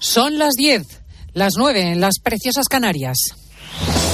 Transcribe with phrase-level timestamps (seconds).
[0.00, 0.86] Son las 10,
[1.34, 3.18] las 9 en las preciosas Canarias.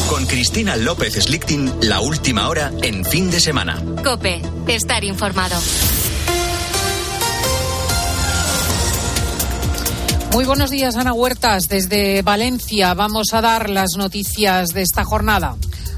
[0.09, 3.83] Con Cristina López Slichting, la última hora en fin de semana.
[4.03, 5.57] Cope, estar informado.
[10.33, 11.69] Muy buenos días, Ana Huertas.
[11.69, 15.57] Desde Valencia vamos a dar las noticias de esta jornada.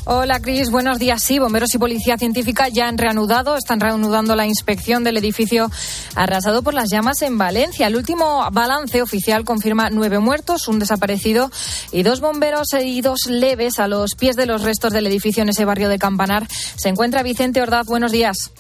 [0.09, 0.71] Hola, Cris.
[0.71, 1.21] Buenos días.
[1.21, 5.69] Sí, bomberos y policía científica ya han reanudado, están reanudando la inspección del edificio
[6.15, 7.89] arrasado por las llamas en Valencia.
[7.89, 11.51] El último balance oficial confirma nueve muertos, un desaparecido
[11.91, 15.65] y dos bomberos heridos leves a los pies de los restos del edificio en ese
[15.65, 16.47] barrio de Campanar.
[16.77, 17.87] Se encuentra Vicente Ordaz.
[17.87, 18.53] Buenos días.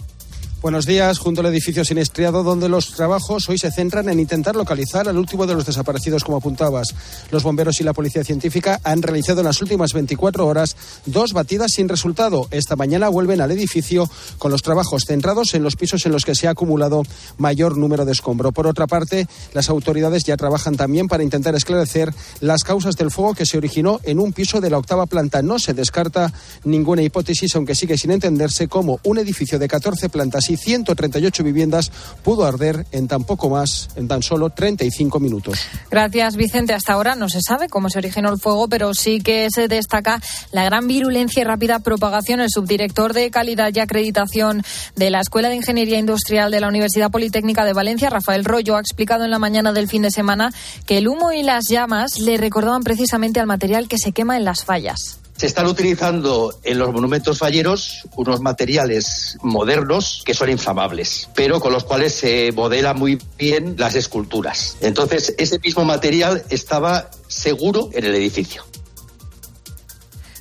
[0.66, 5.08] Buenos días, junto al edificio siniestriado, donde los trabajos hoy se centran en intentar localizar
[5.08, 6.88] al último de los desaparecidos, como apuntabas.
[7.30, 10.74] Los bomberos y la policía científica han realizado en las últimas 24 horas
[11.06, 12.48] dos batidas sin resultado.
[12.50, 16.34] Esta mañana vuelven al edificio con los trabajos centrados en los pisos en los que
[16.34, 17.04] se ha acumulado
[17.38, 18.50] mayor número de escombro.
[18.50, 23.34] Por otra parte, las autoridades ya trabajan también para intentar esclarecer las causas del fuego
[23.34, 25.42] que se originó en un piso de la octava planta.
[25.42, 26.32] No se descarta
[26.64, 31.90] ninguna hipótesis, aunque sigue sin entenderse cómo un edificio de 14 plantas y 138 viviendas
[32.22, 35.58] pudo arder en tan poco más, en tan solo 35 minutos.
[35.90, 36.74] Gracias, Vicente.
[36.74, 40.20] Hasta ahora no se sabe cómo se originó el fuego, pero sí que se destaca
[40.52, 42.40] la gran virulencia y rápida propagación.
[42.40, 44.62] El subdirector de calidad y acreditación
[44.94, 48.80] de la Escuela de Ingeniería Industrial de la Universidad Politécnica de Valencia, Rafael Rollo, ha
[48.80, 50.52] explicado en la mañana del fin de semana
[50.86, 54.44] que el humo y las llamas le recordaban precisamente al material que se quema en
[54.44, 55.20] las fallas.
[55.36, 61.72] Se están utilizando en los monumentos falleros unos materiales modernos que son inflamables, pero con
[61.72, 64.76] los cuales se modela muy bien las esculturas.
[64.80, 68.64] Entonces, ese mismo material estaba seguro en el edificio.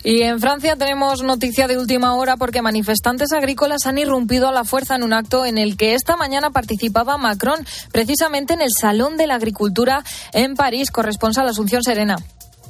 [0.05, 4.63] Y en Francia tenemos noticia de última hora porque manifestantes agrícolas han irrumpido a la
[4.63, 9.17] fuerza en un acto en el que esta mañana participaba Macron, precisamente en el Salón
[9.17, 10.91] de la Agricultura en París.
[10.91, 12.17] Corresponsal Asunción Serena.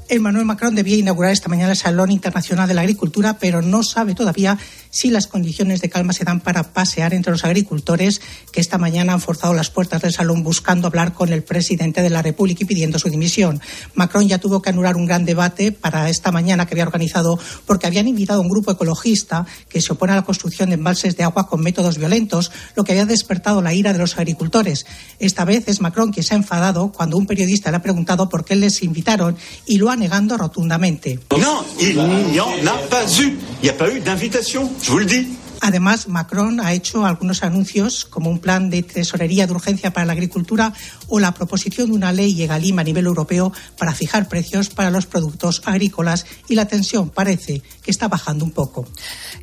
[0.07, 4.13] Emmanuel Macron debía inaugurar esta mañana el Salón Internacional de la Agricultura, pero no sabe
[4.13, 4.59] todavía
[4.91, 8.21] si las condiciones de calma se dan para pasear entre los agricultores
[8.51, 12.11] que esta mañana han forzado las puertas del salón buscando hablar con el presidente de
[12.11, 13.59] la República y pidiendo su dimisión.
[13.95, 17.87] Macron ya tuvo que anular un gran debate para esta mañana que había organizado porque
[17.87, 21.23] habían invitado a un grupo ecologista que se opone a la construcción de embalses de
[21.23, 24.85] agua con métodos violentos, lo que había despertado la ira de los agricultores.
[25.19, 28.45] Esta vez es Macron quien se ha enfadado cuando un periodista le ha preguntado por
[28.45, 29.35] qué les invitaron
[29.65, 31.19] y lo ha negando rotundamente.
[31.37, 33.37] No, il n'y en a pas eu.
[33.61, 35.27] Il n'y a pas eu d'invitation, je vous le dis.
[35.61, 40.13] Además, Macron ha hecho algunos anuncios como un plan de tesorería de urgencia para la
[40.13, 40.73] agricultura
[41.07, 45.05] o la proposición de una ley Egalim a nivel europeo para fijar precios para los
[45.05, 48.85] productos agrícolas y la tensión parece que está bajando un poco.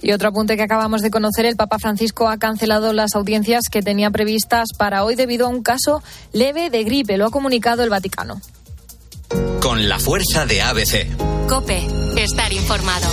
[0.00, 3.82] Y otro apunte que acabamos de conocer, el Papa Francisco ha cancelado las audiencias que
[3.82, 6.02] tenía previstas para hoy debido a un caso
[6.32, 8.40] leve de gripe, lo ha comunicado el Vaticano.
[9.60, 11.06] Con la fuerza de ABC.
[11.48, 13.08] Cope, estar informado.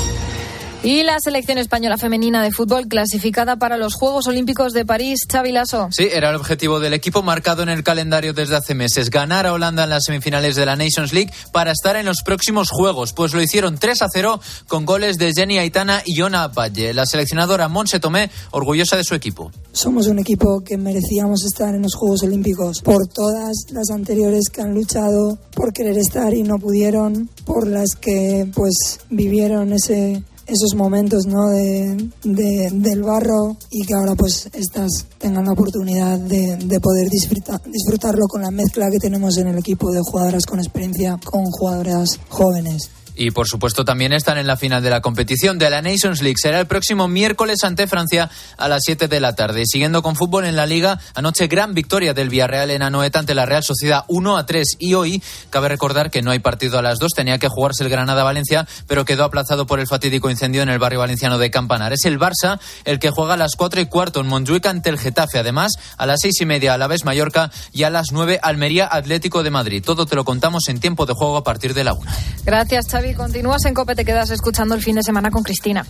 [0.81, 5.51] Y la selección española femenina de fútbol clasificada para los Juegos Olímpicos de París, Xavi
[5.51, 5.89] Lasso.
[5.91, 9.51] Sí, era el objetivo del equipo marcado en el calendario desde hace meses, ganar a
[9.51, 13.33] Holanda en las semifinales de la Nations League para estar en los próximos Juegos, pues
[13.33, 14.39] lo hicieron 3 a 0
[14.69, 16.93] con goles de Jenny Aitana y Ona Valle.
[16.93, 19.51] La seleccionadora Monse Tomé, orgullosa de su equipo.
[19.73, 24.61] Somos un equipo que merecíamos estar en los Juegos Olímpicos por todas las anteriores que
[24.61, 30.75] han luchado por querer estar y no pudieron, por las que pues vivieron ese esos
[30.75, 31.47] momentos ¿no?
[31.49, 37.09] de, de- del barro y que ahora pues estas tengan la oportunidad de, de poder
[37.09, 41.45] disfrutar, disfrutarlo con la mezcla que tenemos en el equipo de jugadoras con experiencia con
[41.45, 42.89] jugadoras jóvenes.
[43.15, 46.37] Y por supuesto también están en la final de la competición de la Nations League.
[46.41, 49.63] Será el próximo miércoles ante Francia a las 7 de la tarde.
[49.65, 53.45] Siguiendo con fútbol en la liga, anoche gran victoria del Villarreal en Anoeta ante la
[53.45, 54.77] Real Sociedad 1 a 3.
[54.79, 57.89] Y hoy cabe recordar que no hay partido a las 2, tenía que jugarse el
[57.89, 61.93] Granada-Valencia, pero quedó aplazado por el fatídico incendio en el barrio valenciano de Campanar.
[61.93, 64.99] Es el Barça el que juega a las 4 y cuarto en Montjuic ante el
[64.99, 65.39] Getafe.
[65.39, 68.87] Además, a las 6 y media a la vez Mallorca y a las 9 Almería
[68.89, 69.83] Atlético de Madrid.
[69.85, 72.11] Todo te lo contamos en tiempo de juego a partir de la 1.
[72.45, 73.08] Gracias, Xavi.
[73.15, 75.85] Continúas en COPE, te quedas escuchando el fin de semana con Cristina.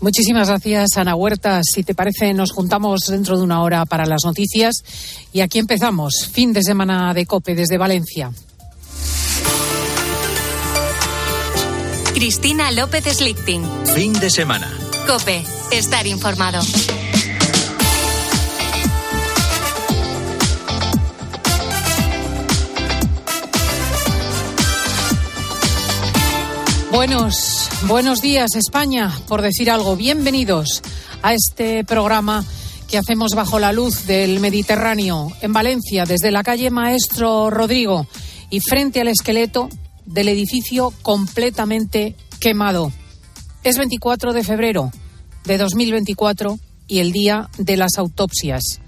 [0.00, 1.66] Muchísimas gracias, Ana Huertas.
[1.72, 4.82] Si te parece, nos juntamos dentro de una hora para las noticias.
[5.32, 6.28] Y aquí empezamos.
[6.32, 8.32] Fin de semana de COPE desde Valencia.
[12.14, 13.64] Cristina López Slichting.
[13.94, 14.70] Fin de semana.
[15.06, 16.60] Cope, estar informado.
[26.92, 29.96] Buenos, buenos días, España, por decir algo.
[29.96, 30.82] Bienvenidos
[31.22, 32.44] a este programa
[32.86, 38.06] que hacemos bajo la luz del Mediterráneo, en Valencia, desde la calle Maestro Rodrigo
[38.50, 39.70] y frente al esqueleto
[40.04, 42.92] del edificio completamente quemado.
[43.64, 44.90] Es 24 de febrero
[45.44, 48.82] de 2024 y el día de las autopsias.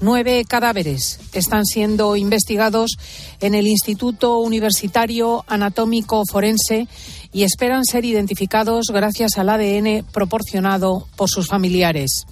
[0.00, 2.92] Nueve cadáveres están siendo investigados
[3.40, 6.86] en el Instituto Universitario Anatómico Forense
[7.32, 12.26] y esperan ser identificados gracias al ADN proporcionado por sus familiares.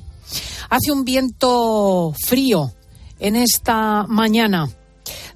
[0.71, 2.73] Hace un viento frío
[3.19, 4.69] en esta mañana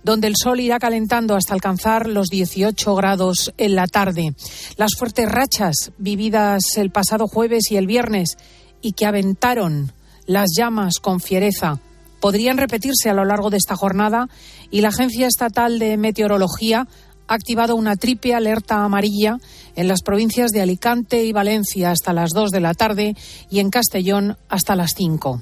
[0.02, 4.34] donde el sol irá calentando hasta alcanzar los 18 grados en la tarde.
[4.76, 8.38] Las fuertes rachas vividas el pasado jueves y el viernes
[8.80, 9.92] y que aventaron
[10.26, 11.80] las llamas con fiereza
[12.20, 14.28] podrían repetirse a lo largo de esta jornada
[14.70, 16.86] y la Agencia Estatal de Meteorología
[17.30, 19.38] ha activado una triple alerta amarilla
[19.76, 23.14] en las provincias de Alicante y Valencia hasta las 2 de la tarde
[23.48, 25.40] y en Castellón hasta las 5.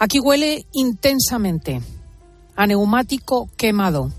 [0.00, 1.80] Aquí huele intensamente
[2.56, 4.10] a neumático quemado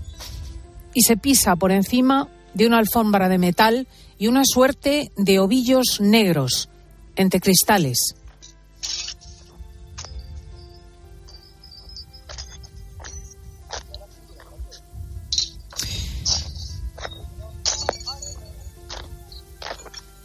[0.94, 3.86] y se pisa por encima de una alfombra de metal
[4.18, 6.70] y una suerte de ovillos negros
[7.16, 8.15] entre cristales.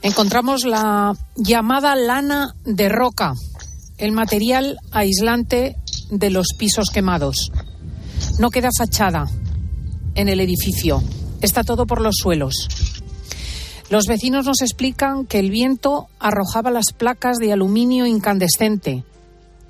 [0.04, 3.34] Encontramos la llamada lana de roca,
[3.98, 5.76] el material aislante
[6.10, 7.52] de los pisos quemados.
[8.40, 9.28] No queda fachada
[10.16, 11.04] en el edificio.
[11.42, 12.68] Está todo por los suelos.
[13.92, 19.04] Los vecinos nos explican que el viento arrojaba las placas de aluminio incandescente,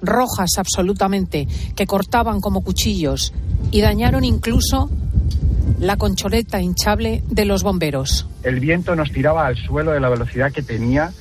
[0.01, 3.33] rojas absolutamente, que cortaban como cuchillos
[3.71, 4.89] y dañaron incluso
[5.79, 8.27] la concholeta hinchable de los bomberos.
[8.43, 11.11] El viento nos tiraba al suelo de la velocidad que tenía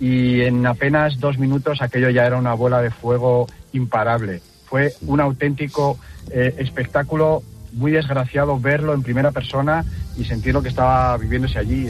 [0.00, 4.40] y en apenas dos minutos aquello ya era una bola de fuego imparable.
[4.66, 5.98] Fue un auténtico
[6.30, 7.42] eh, espectáculo
[7.72, 9.84] muy desgraciado verlo en primera persona
[10.16, 11.88] y sentir lo que estaba viviéndose allí.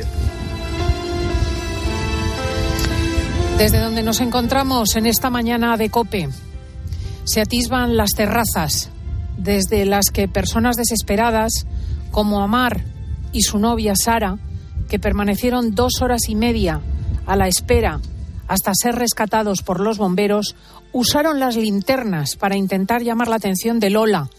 [3.58, 6.28] Desde donde nos encontramos en esta mañana de Cope,
[7.24, 8.88] se atisban las terrazas,
[9.36, 11.66] desde las que personas desesperadas,
[12.12, 12.84] como Amar
[13.32, 14.38] y su novia Sara,
[14.88, 16.80] que permanecieron dos horas y media
[17.26, 18.00] a la espera
[18.46, 20.54] hasta ser rescatados por los bomberos,
[20.92, 24.30] usaron las linternas para intentar llamar la atención de Lola,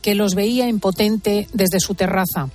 [0.00, 2.50] que los veía impotente desde su terraza.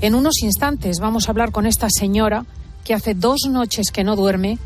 [0.00, 2.46] En unos instantes vamos a hablar con esta señora
[2.82, 4.58] que hace dos noches que no duerme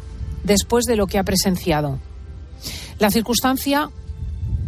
[0.44, 1.98] después de lo que ha presenciado.
[2.98, 3.90] La circunstancia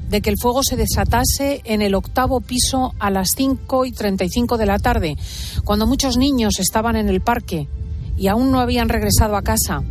[0.08, 4.56] de que el fuego se desatase en el octavo piso a las 5 y 35
[4.56, 5.16] de la tarde,
[5.64, 7.68] cuando muchos niños estaban en el parque
[8.16, 9.82] y aún no habían regresado a casa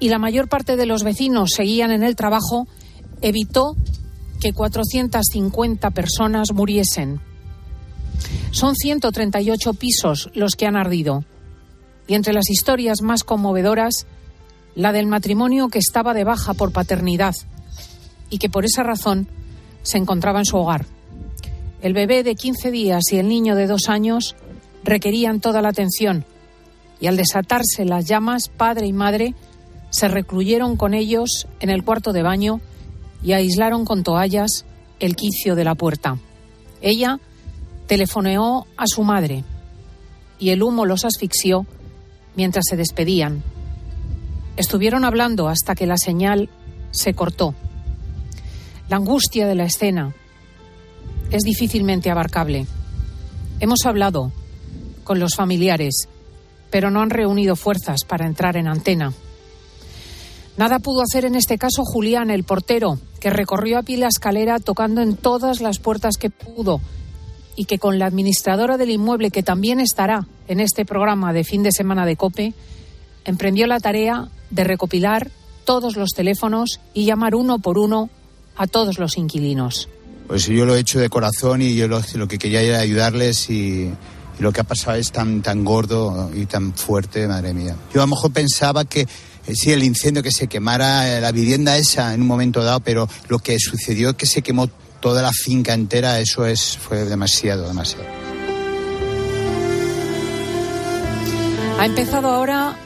[0.00, 2.66] y la mayor parte de los vecinos seguían en el trabajo,
[3.20, 3.76] evitó
[4.40, 7.20] que 450 personas muriesen.
[8.50, 11.24] Son 138 pisos los que han ardido.
[12.06, 14.06] Y entre las historias más conmovedoras,
[14.78, 17.34] la del matrimonio que estaba de baja por paternidad
[18.30, 19.26] y que por esa razón
[19.82, 20.86] se encontraba en su hogar.
[21.82, 24.36] El bebé de 15 días y el niño de dos años
[24.84, 26.24] requerían toda la atención
[27.00, 29.34] y al desatarse las llamas, padre y madre
[29.90, 32.60] se recluyeron con ellos en el cuarto de baño
[33.20, 34.64] y aislaron con toallas
[35.00, 36.18] el quicio de la puerta.
[36.80, 37.18] Ella
[37.88, 39.42] telefoneó a su madre
[40.38, 41.66] y el humo los asfixió
[42.36, 43.42] mientras se despedían.
[44.58, 46.48] Estuvieron hablando hasta que la señal
[46.90, 47.54] se cortó.
[48.88, 50.12] La angustia de la escena
[51.30, 52.66] es difícilmente abarcable.
[53.60, 54.32] Hemos hablado
[55.04, 56.08] con los familiares,
[56.70, 59.12] pero no han reunido fuerzas para entrar en antena.
[60.56, 64.58] Nada pudo hacer en este caso Julián, el portero, que recorrió a pie la escalera
[64.58, 66.80] tocando en todas las puertas que pudo
[67.54, 71.62] y que con la administradora del inmueble, que también estará en este programa de fin
[71.62, 72.54] de semana de COPE,
[73.28, 75.30] emprendió la tarea de recopilar
[75.64, 78.08] todos los teléfonos y llamar uno por uno
[78.56, 79.88] a todos los inquilinos.
[80.26, 83.82] Pues yo lo he hecho de corazón y yo lo, que quería era ayudarles y,
[83.82, 83.94] y,
[84.40, 87.76] lo que ha pasado es tan, tan gordo y tan fuerte, madre mía.
[87.92, 91.32] Yo a lo mejor pensaba que eh, sí, el incendio que se quemara eh, la
[91.32, 94.68] vivienda esa en un momento dado, pero lo que sucedió es que se quemó
[95.00, 98.04] toda la finca entera, eso es, fue demasiado, demasiado.
[101.78, 102.76] Ha empezado ahora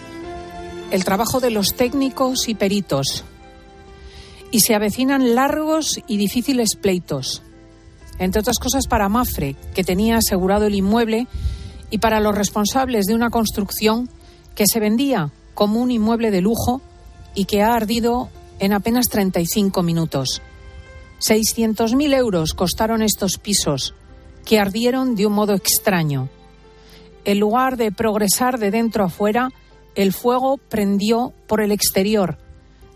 [0.93, 3.25] el trabajo de los técnicos y peritos
[4.51, 7.43] y se avecinan largos y difíciles pleitos,
[8.19, 11.27] entre otras cosas para Mafre, que tenía asegurado el inmueble,
[11.89, 14.11] y para los responsables de una construcción
[14.55, 16.83] que se vendía como un inmueble de lujo
[17.35, 20.43] y que ha ardido en apenas 35 minutos.
[21.21, 23.95] 600.000 euros costaron estos pisos
[24.45, 26.29] que ardieron de un modo extraño.
[27.25, 29.51] En lugar de progresar de dentro a fuera,
[29.95, 32.39] el fuego prendió por el exterior,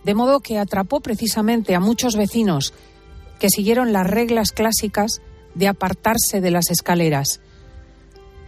[0.04, 2.72] de modo que atrapó precisamente a muchos vecinos
[3.38, 5.20] que siguieron las reglas clásicas
[5.54, 7.40] de apartarse de las escaleras.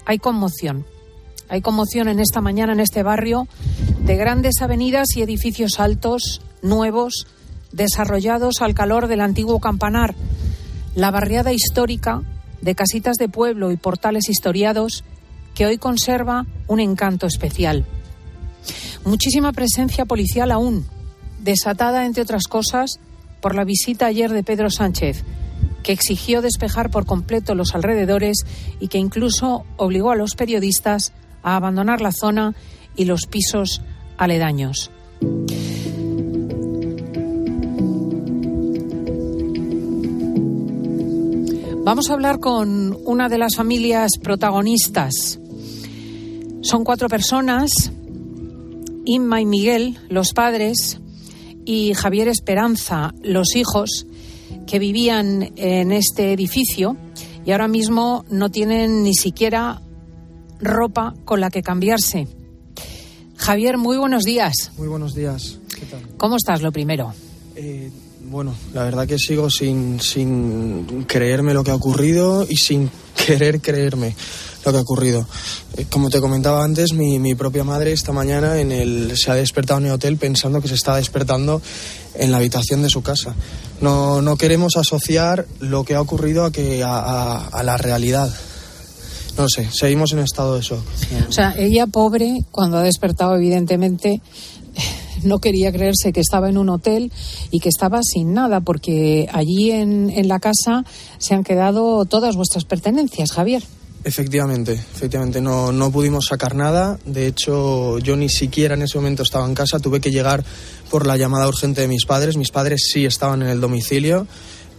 [0.06, 0.86] Hay conmoción.
[1.48, 3.48] Hay conmoción en esta mañana en este barrio
[4.00, 7.26] de grandes avenidas y edificios altos, nuevos,
[7.72, 10.14] desarrollados al calor del antiguo campanar.
[10.94, 12.22] La barriada histórica
[12.60, 15.04] de casitas de pueblo y portales historiados
[15.54, 17.86] que hoy conserva un encanto especial.
[19.04, 20.86] Muchísima presencia policial aún,
[21.40, 23.00] desatada, entre otras cosas,
[23.40, 25.24] por la visita ayer de Pedro Sánchez,
[25.82, 28.44] que exigió despejar por completo los alrededores
[28.80, 31.12] y que incluso obligó a los periodistas
[31.42, 32.54] a abandonar la zona
[32.96, 33.82] y los pisos
[34.16, 34.90] aledaños.
[41.84, 45.40] Vamos a hablar con una de las familias protagonistas.
[46.60, 47.70] Son cuatro personas,
[49.10, 51.00] Inma y Miguel, los padres,
[51.64, 54.06] y Javier Esperanza, los hijos,
[54.66, 56.94] que vivían en este edificio
[57.46, 59.80] y ahora mismo no tienen ni siquiera
[60.60, 62.28] ropa con la que cambiarse.
[63.36, 64.72] Javier, muy buenos días.
[64.76, 65.58] Muy buenos días.
[65.74, 66.02] ¿Qué tal?
[66.18, 67.14] ¿Cómo estás, lo primero?
[67.56, 67.90] Eh,
[68.30, 72.90] bueno, la verdad que sigo sin, sin creerme lo que ha ocurrido y sin
[73.28, 74.16] querer creerme
[74.64, 75.26] lo que ha ocurrido.
[75.76, 79.34] Eh, como te comentaba antes, mi, mi, propia madre esta mañana en el, se ha
[79.34, 81.60] despertado en el hotel pensando que se está despertando
[82.14, 83.34] en la habitación de su casa.
[83.80, 88.34] No, no queremos asociar lo que ha ocurrido a, que, a, a, a la realidad.
[89.36, 90.82] No sé, seguimos en estado de shock.
[91.28, 94.20] O sea, ella pobre, cuando ha despertado, evidentemente,
[95.22, 97.12] no quería creerse que estaba en un hotel
[97.50, 100.84] y que estaba sin nada, porque allí en, en la casa
[101.18, 103.62] se han quedado todas vuestras pertenencias, Javier.
[104.04, 106.98] Efectivamente, efectivamente, no, no pudimos sacar nada.
[107.04, 109.80] De hecho, yo ni siquiera en ese momento estaba en casa.
[109.80, 110.44] Tuve que llegar
[110.88, 112.36] por la llamada urgente de mis padres.
[112.36, 114.26] Mis padres sí estaban en el domicilio.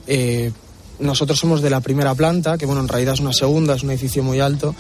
[0.07, 0.51] Eh,
[0.99, 3.91] nosotros somos de la primera planta, que bueno, en realidad es una segunda, es un
[3.91, 4.73] edificio muy alto.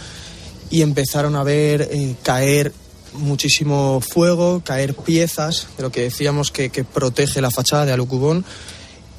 [0.69, 2.71] Y empezaron a ver eh, caer
[3.13, 8.45] muchísimo fuego, caer piezas de lo que decíamos que, protege la fachada de Alucubón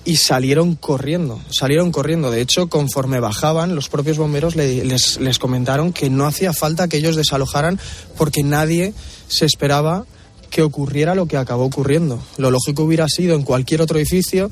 [0.04, 2.30] y salieron corriendo, salieron corriendo.
[2.30, 6.88] De hecho, conforme bajaban, los propios bomberos le, les, les, comentaron que no hacía falta
[6.88, 7.78] que ellos desalojaran
[8.16, 8.94] porque nadie
[9.28, 10.06] se esperaba
[10.50, 12.20] que ocurriera lo que acabó ocurriendo.
[12.37, 14.50] Lo lógico hubiera sido en cualquier otro edificio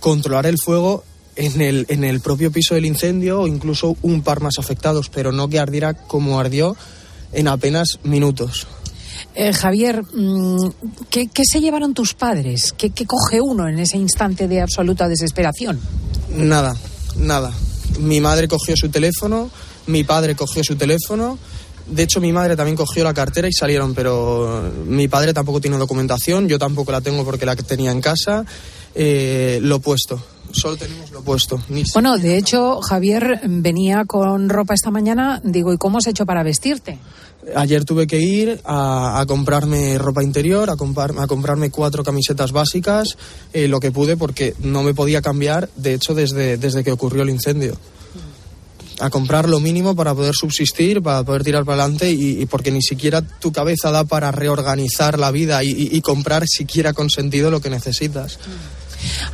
[0.00, 1.04] controlar el fuego
[1.36, 5.32] en el, en el propio piso del incendio o incluso un par más afectados, pero
[5.32, 6.76] no que ardiera como ardió
[7.32, 8.66] en apenas minutos.
[9.34, 10.02] Eh, Javier,
[11.08, 12.74] ¿qué, ¿qué, se llevaron tus padres?
[12.76, 15.78] ¿Qué, ¿Qué, coge uno en ese instante de absoluta desesperación?
[16.34, 16.76] Nada,
[17.16, 17.52] nada.
[18.00, 19.50] Mi madre cogió su teléfono,
[19.86, 21.38] mi padre cogió su teléfono.
[21.86, 25.76] De hecho, mi madre también cogió la cartera y salieron, pero mi padre tampoco tiene
[25.76, 28.44] documentación, yo tampoco la tengo porque la tenía en casa.
[28.94, 31.60] Eh, lo opuesto, solo tenemos lo opuesto.
[31.68, 35.40] Ni bueno, de hecho, Javier venía con ropa esta mañana.
[35.44, 36.98] Digo, ¿y cómo has hecho para vestirte?
[37.56, 42.52] Ayer tuve que ir a, a comprarme ropa interior, a, compar, a, comprarme cuatro camisetas
[42.52, 43.16] básicas,
[43.52, 47.22] eh, lo que pude porque no me podía cambiar, de hecho, desde, desde que ocurrió
[47.22, 47.76] el incendio.
[49.00, 52.70] A comprar lo mínimo para poder subsistir, para poder tirar para adelante y, y porque
[52.70, 57.08] ni siquiera tu cabeza da para reorganizar la vida y, y, y comprar siquiera con
[57.08, 58.38] sentido lo que necesitas.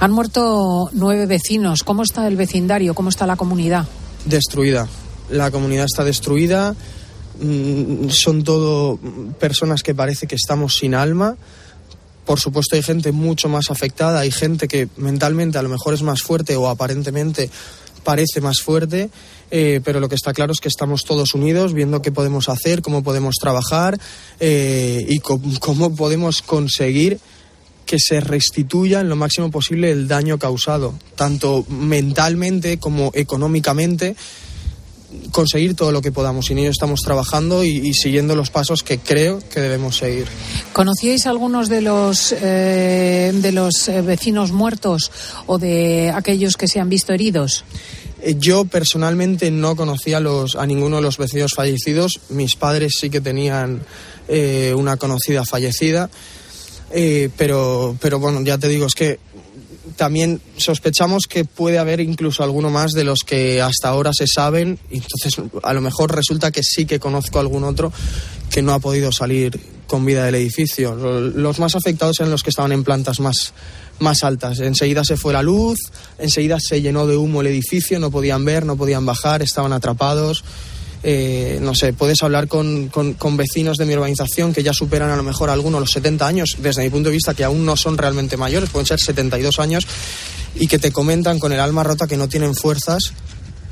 [0.00, 1.82] Han muerto nueve vecinos.
[1.82, 2.94] ¿Cómo está el vecindario?
[2.94, 3.87] ¿Cómo está la comunidad?
[4.25, 4.88] Destruida.
[5.30, 6.75] La comunidad está destruida
[8.08, 8.99] son todo
[9.38, 11.37] personas que parece que estamos sin alma.
[12.25, 16.02] Por supuesto hay gente mucho más afectada, hay gente que mentalmente a lo mejor es
[16.02, 17.50] más fuerte o aparentemente
[18.02, 19.11] parece más fuerte,
[19.50, 22.82] eh, pero lo que está claro es que estamos todos unidos viendo qué podemos hacer,
[22.82, 23.99] cómo podemos trabajar
[24.40, 27.18] eh, y cómo podemos conseguir
[27.87, 34.16] que se restituya en lo máximo posible el daño causado, tanto mentalmente como económicamente
[35.31, 36.50] conseguir todo lo que podamos.
[36.50, 40.26] Y en ello estamos trabajando y, y, siguiendo los pasos que creo que debemos seguir.
[40.73, 45.11] ¿Conocíais algunos de los, eh, de los vecinos muertos
[45.47, 47.64] o de aquellos que se han visto heridos?
[48.21, 52.21] Eh, yo personalmente no conocía los, a ninguno de los vecinos fallecidos.
[52.31, 53.83] Mis padres sí que tenían
[54.28, 56.11] eh, una conocida fallecida.
[56.90, 59.19] Eh, pero, pero bueno, ya te digo, es que
[59.97, 64.78] también sospechamos que puede haber incluso alguno más de los que hasta ahora se saben.
[64.90, 67.93] Entonces, a lo mejor resulta que sí que conozco algún otro
[68.50, 70.95] que no ha podido salir con vida del edificio.
[70.95, 73.52] Los más afectados eran los que estaban en plantas más,
[73.99, 74.61] más altas.
[74.61, 75.78] Enseguida se fue la luz,
[76.19, 80.45] enseguida se llenó de humo el edificio, no podían ver, no podían bajar, estaban atrapados.
[81.08, 85.16] Eh, no sé, puedes hablar con, con, vecinos de mi urbanización que ya superan a
[85.16, 87.96] lo mejor algunos los 70 años, desde mi punto de vista que aún no son
[87.96, 89.86] realmente mayores, pueden ser 72 años,
[90.56, 93.12] y que te comentan con el alma rota que no tienen fuerzas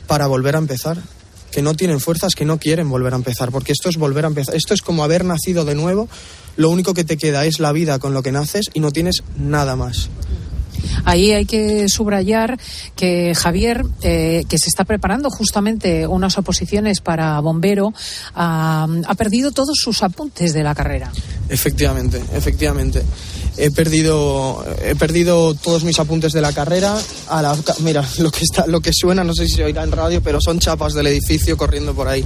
[0.07, 1.03] para volver a empezar
[1.51, 4.29] que no tienen fuerzas, que no quieren volver a empezar, porque esto es volver a
[4.29, 4.57] empezar.
[4.57, 6.09] Esto es como haber nacido de nuevo,
[6.57, 9.23] lo único que te queda es la vida con lo que naces y no tienes
[9.37, 10.09] nada más.
[11.05, 12.59] Ahí hay que subrayar
[12.97, 17.93] que Javier, eh, que se está preparando justamente unas oposiciones para bombero,
[18.35, 21.13] ha perdido todos sus apuntes de la carrera.
[21.49, 23.03] Efectivamente, efectivamente.
[23.57, 26.99] He perdido, he perdido todos mis apuntes de la carrera.
[27.29, 29.93] A la, mira, lo que, está, lo que suena, no sé si se oirá en
[29.93, 32.25] radio, pero son chapas del edificio corriendo por ahí.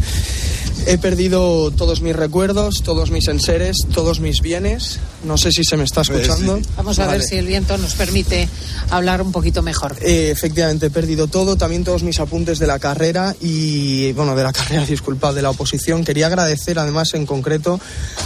[0.87, 4.99] He perdido todos mis recuerdos, todos mis enseres, todos mis bienes.
[5.25, 6.61] No sé si se me está escuchando.
[6.77, 8.48] Vamos a ver si el viento nos permite
[8.91, 9.97] hablar un poquito mejor.
[10.01, 14.43] Eh, efectivamente, he perdido todo, también todos mis apuntes de la carrera y, bueno, de
[14.43, 16.05] la carrera, disculpad, de la oposición.
[16.05, 17.81] Quería agradecer además en concreto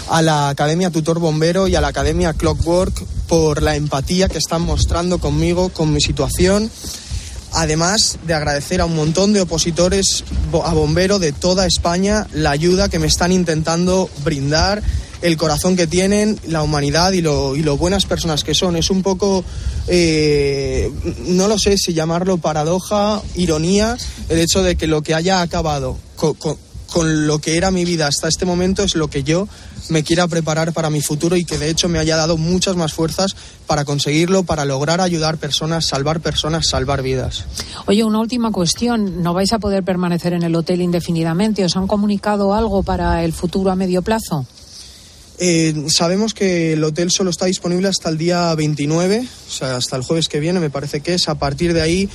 [0.09, 4.63] a la Academia Tutor Bombero y a la Academia Clockwork por la empatía que están
[4.63, 6.71] mostrando conmigo, con mi situación
[7.55, 10.25] además de agradecer a un montón de opositores
[10.65, 14.83] a bombero de toda España la ayuda que me están intentando brindar,
[15.23, 18.77] el corazón que tienen, la humanidad y lo, y lo buenas personas que son.
[18.77, 19.45] Es un poco,
[19.89, 20.91] eh,
[21.27, 23.97] no lo sé si llamarlo paradoja, ironía,
[24.29, 25.97] el hecho de que lo que haya acabado
[26.93, 29.49] con lo que era mi vida hasta este momento es lo que yo
[29.89, 32.93] me quiera preparar para mi futuro y que de hecho me haya dado muchas más
[32.93, 33.35] fuerzas
[33.67, 37.45] para conseguirlo, para lograr ayudar personas, salvar personas, salvar vidas.
[37.87, 39.23] Oye, una última cuestión.
[39.23, 41.65] ¿No vais a poder permanecer en el hotel indefinidamente?
[41.65, 44.47] ¿Os han comunicado algo para el futuro a medio plazo?
[45.45, 49.97] Eh, sabemos que el hotel solo está disponible hasta el día 29, o sea, hasta
[49.97, 51.29] el jueves que viene, me parece que es.
[51.29, 52.09] A partir de ahí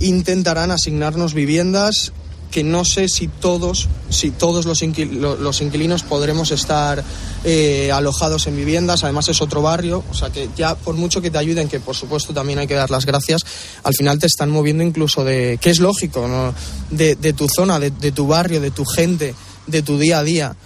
[0.00, 2.14] intentarán asignarnos viviendas
[2.50, 7.04] que no sé si todos, si todos los, inquilinos podremos estar
[7.44, 9.04] eh, alojados en viviendas.
[9.04, 11.94] Además es otro barrio, o sea que ya por mucho que te ayuden, que por
[11.94, 13.44] supuesto también hay que dar las gracias,
[13.82, 16.54] al final te están moviendo incluso de, que es lógico,
[16.90, 19.34] de, tu zona, de, tu barrio, de tu gente,
[19.66, 20.56] de tu día a día.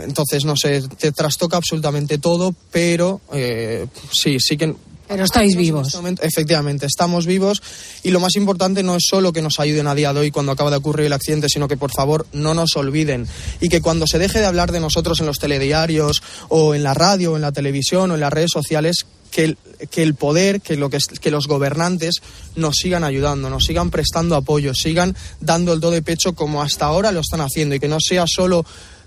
[0.00, 4.74] Entonces, no sé, te trastoca absolutamente todo, pero eh, sí, sí que
[5.12, 5.94] pero estáis vivos.
[5.94, 7.62] Este efectivamente, estamos vivos.
[8.02, 10.52] Y lo más importante no es solo que nos ayuden a día de hoy cuando
[10.52, 13.26] acaba de ocurrir el accidente, sino que por favor no nos olviden.
[13.60, 16.94] Y que cuando se deje de hablar de nosotros en los telediarios o en la
[16.94, 19.58] radio o en la televisión o en las redes sociales, que el,
[19.90, 22.16] que el poder, que, lo que, que, los gobernantes
[22.56, 26.86] nos sigan ayudando, nos sigan prestando apoyo, sigan dando el do de pecho como hasta
[26.86, 27.74] ahora lo están haciendo.
[27.74, 28.64] Y que no sea solo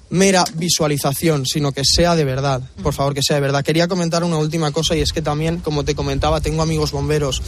[0.10, 2.62] mera visualización, sino que sea de verdad.
[2.84, 3.64] Por favor, que sea de verdad.
[3.64, 7.42] Quería comentar una última cosa y es que también, como te comentaba, tengo amigos bomberos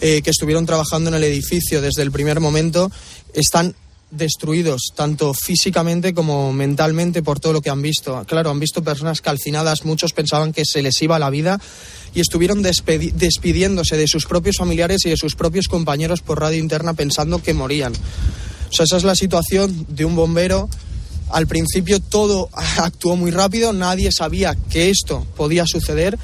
[0.00, 2.90] eh, que estuvieron trabajando en el edificio desde el primer momento.
[3.32, 3.74] Están
[4.10, 8.24] destruidos, tanto físicamente como mentalmente, por todo lo que han visto.
[8.26, 11.60] Claro, han visto personas calcinadas, muchos pensaban que se les iba la vida
[12.14, 16.94] y estuvieron despidiéndose de sus propios familiares y de sus propios compañeros por radio interna
[16.94, 17.92] pensando que morían.
[17.92, 20.68] O sea, esa es la situación de un bombero
[21.30, 26.18] al principio todo actuó muy rápido, nadie sabía que esto podía suceder,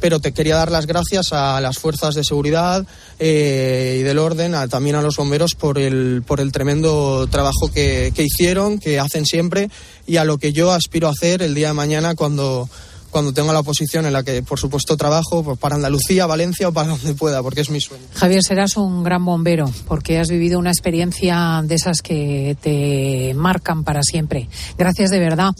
[0.00, 2.86] pero te quería dar las gracias a las fuerzas de seguridad
[3.18, 8.12] eh, y del orden, también a los bomberos por el, por el tremendo trabajo que,
[8.14, 9.70] que hicieron, que hacen siempre
[10.06, 12.68] y a lo que yo aspiro a hacer el día de mañana cuando
[13.10, 16.72] cuando tengo la posición en la que, por supuesto, trabajo pues, para Andalucía, Valencia o
[16.72, 18.04] para donde pueda, porque es mi sueño.
[18.14, 23.84] Javier, serás un gran bombero, porque has vivido una experiencia de esas que te marcan
[23.84, 24.48] para siempre.
[24.78, 25.54] Gracias de verdad.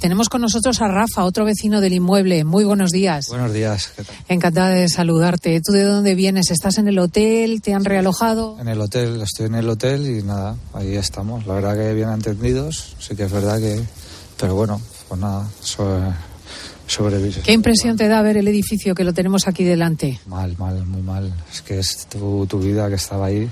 [0.00, 2.44] Tenemos con nosotros a Rafa, otro vecino del inmueble.
[2.44, 3.28] Muy buenos días.
[3.28, 3.92] Buenos días.
[3.96, 4.16] ¿qué tal?
[4.28, 5.60] Encantada de saludarte.
[5.60, 6.50] ¿Tú de dónde vienes?
[6.50, 7.60] ¿Estás en el hotel?
[7.60, 8.56] ¿Te han realojado?
[8.58, 11.46] En el hotel, estoy en el hotel y nada, ahí estamos.
[11.46, 13.80] La verdad que bien entendidos, sí que es verdad que...
[14.38, 16.14] Pero bueno, pues nada, eso
[17.44, 20.18] ¿Qué impresión te da ver el edificio que lo tenemos aquí delante?
[20.26, 21.32] Mal, mal, muy mal.
[21.52, 23.48] Es que es tu, vida que estaba ahí,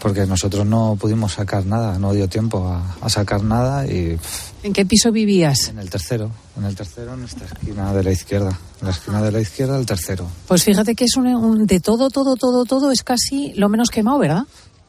[0.00, 4.18] porque nosotros no pudimos sacar nada, no dio tiempo a, sacar nada y...
[4.64, 5.68] ¿En qué piso vivías?
[5.68, 8.58] En el tercero, en el tercero, en esta esquina de la izquierda.
[8.80, 10.26] En la esquina de la izquierda, el tercero.
[10.48, 14.18] Pues fíjate que es un, de todo, todo, todo, todo, es casi lo menos quemado,
[14.18, 14.42] ¿verdad?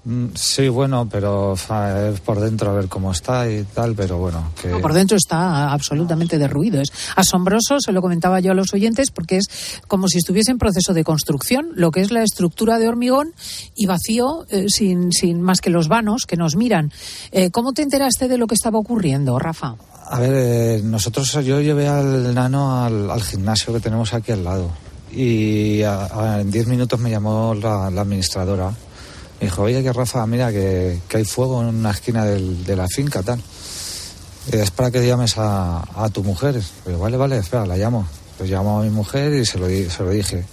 [0.08, 4.52] Mm, Sí, bueno, pero ver por dentro a ver cómo está y tal, pero bueno,
[4.62, 4.70] que...
[4.70, 6.80] No, por dentro está absolutamente derruido.
[6.82, 9.48] Es asombroso, se lo comentaba yo a los oyentes, porque es
[9.89, 13.34] como si estuviese en proceso de construcción, lo que es la estructura de hormigón
[13.76, 16.93] y vacío, eh, sin, sin más que los vanos que nos miran.
[17.34, 19.76] Eh, ¿Cómo te enteraste de lo que estaba ocurriendo, Rafa?
[20.10, 24.46] A ver, eh, nosotros, yo llevé al nano al, al gimnasio que tenemos aquí al
[24.46, 24.70] lado
[25.12, 28.72] y a- a- en 10 minutos me llamó la, la administradora.
[29.39, 32.88] Me dijo, oye, que Rafa, mira, que, que hay fuego en una esquina de la
[32.88, 33.39] finca, tal.
[34.52, 36.62] Eh, Es para que llames a, a tu mujer.
[36.86, 38.08] Digo, vale, vale, espera, la llamo.
[38.38, 40.43] Pues llamo a mi mujer y se lo, se lo dije.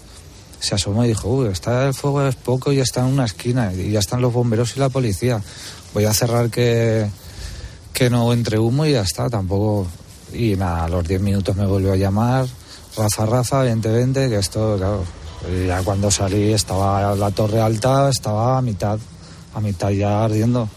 [0.60, 3.72] Se asomó y dijo, uy, está el fuego es poco y está en una esquina
[3.72, 5.40] y ya están los bomberos y la policía.
[5.92, 7.06] Voy a cerrar que,
[7.92, 9.86] que no entre humo y ya está, tampoco.
[10.32, 12.46] Y nada, a los 10 minutos me volvió a llamar,
[12.96, 15.04] Rafa, Rafa, 2020, que esto, claro.
[15.66, 18.98] Ya cuando salí estaba la torre alta, estaba a mitad,
[19.54, 20.68] a mitad ya ardiendo.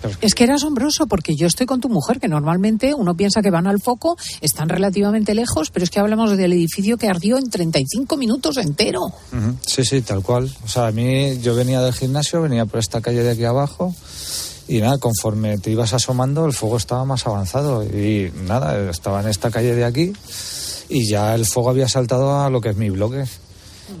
[0.00, 3.40] Pero Es que era asombroso porque yo estoy con tu mujer, que normalmente uno piensa
[3.40, 7.38] que van al foco, están relativamente lejos, pero es que hablamos del edificio que ardió
[7.38, 9.00] en 35 minutos entero.
[9.04, 10.52] Ujú, Sí, sí, tal cual.
[10.64, 13.94] O sea, a mí yo venía del gimnasio, venía por esta calle de aquí abajo
[14.66, 19.28] y nada, conforme te ibas asomando el fuego estaba más avanzado y nada, estaba en
[19.28, 20.12] esta calle de aquí
[20.88, 23.24] y ya el fuego había saltado a lo que es mi bloque.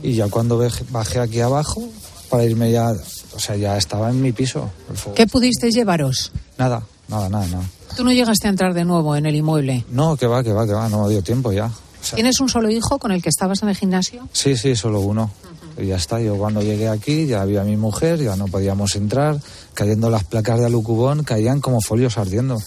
[0.02, 1.82] Y ya cuando baj- bajé aquí abajo
[2.30, 2.92] para irme ya,
[3.34, 5.14] o sea, ya estaba en mi piso el fuego.
[5.14, 6.32] ¿Qué pudisteis llevaros?
[6.58, 7.64] Nada, nada, nada, nada.
[7.96, 9.84] Tú no llegaste a entrar de nuevo en el inmueble.
[9.90, 11.66] No, que va, que va, que va, no me dio tiempo ya.
[11.66, 14.26] O sea, ¿Tienes un solo hijo con el que estabas en el gimnasio?
[14.32, 15.30] Sí, sí, solo uno.
[15.78, 19.40] Y ya está, yo cuando llegué aquí ya había mi mujer, ya no podíamos entrar,
[19.74, 22.56] cayendo las placas de alucubón, caían como folios ardiendo.
[22.56, 22.60] O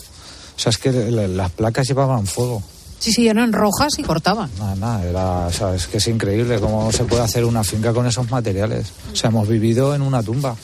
[0.59, 2.63] sea, es que la- las placas llevaban fuego.
[2.99, 4.49] Sí, sí, eran rojas y cortaban.
[4.57, 7.93] Nada, nada, era, o sea, es que es increíble cómo se puede hacer una finca
[7.93, 8.87] con esos materiales.
[9.11, 10.55] O sea, hemos vivido en una tumba.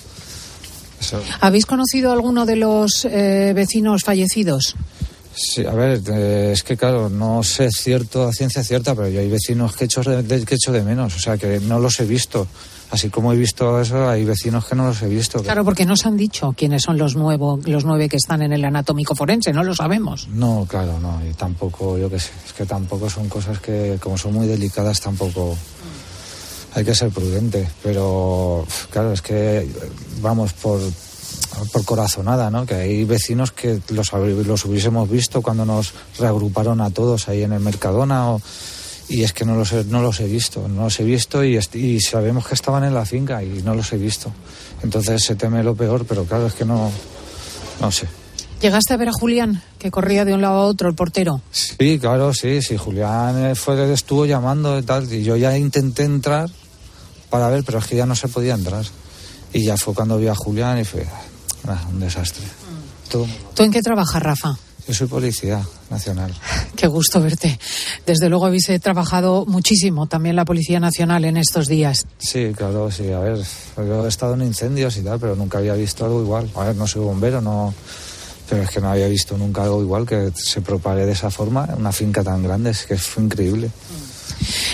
[0.99, 4.75] Eso- ¿Habéis conocido a alguno de los eh, vecinos fallecidos?
[5.33, 9.19] Sí, a ver, eh, es que claro, no sé cierto a ciencia cierta, pero yo
[9.21, 11.99] hay vecinos que echo de, de- que echo de menos, o sea, que no los
[11.99, 12.47] he visto.
[12.91, 15.41] Así como he visto eso, hay vecinos que no los he visto.
[15.41, 18.51] Claro, porque no se han dicho quiénes son los, nuevo, los nueve que están en
[18.51, 20.27] el anatómico forense, no lo sabemos.
[20.27, 24.17] No, claro, no, y tampoco, yo qué sé, es que tampoco son cosas que, como
[24.17, 25.55] son muy delicadas, tampoco
[26.73, 29.69] hay que ser prudente, pero claro, es que
[30.21, 30.81] vamos por,
[31.71, 32.65] por corazonada, ¿no?
[32.65, 37.53] Que hay vecinos que los, los hubiésemos visto cuando nos reagruparon a todos ahí en
[37.53, 38.41] el Mercadona o,
[39.13, 41.57] y es que no los he, no los he visto, no los he visto y,
[41.73, 44.31] y sabemos que estaban en la finca y no los he visto.
[44.83, 46.89] Entonces se teme lo peor, pero claro, es que no,
[47.79, 48.07] no sé.
[48.61, 51.41] ¿Llegaste a ver a Julián, que corría de un lado a otro, el portero?
[51.51, 52.77] Sí, claro, sí, sí.
[52.77, 55.11] Julián eh, fue estuvo llamando y tal.
[55.11, 56.47] Y yo ya intenté entrar
[57.31, 58.85] para ver, pero es que ya no se podía entrar.
[59.51, 61.07] Y ya fue cuando vi a Julián y fue
[61.67, 62.43] ah, un desastre.
[63.09, 64.55] Todo- ¿Tú en qué trabajas, Rafa?
[64.87, 66.31] Yo soy policía nacional.
[66.81, 67.59] Qué gusto verte.
[68.07, 72.07] Desde luego habéis eh, trabajado muchísimo también la Policía Nacional en estos días.
[72.17, 73.11] Sí, claro, sí.
[73.11, 73.37] A ver,
[73.77, 76.49] yo he estado en incendios y tal, pero nunca había visto algo igual.
[76.55, 77.71] A ver, no soy bombero, no.
[78.49, 81.67] Pero es que no había visto nunca algo igual que se propague de esa forma
[81.71, 82.71] en una finca tan grande.
[82.71, 83.69] Es que fue increíble.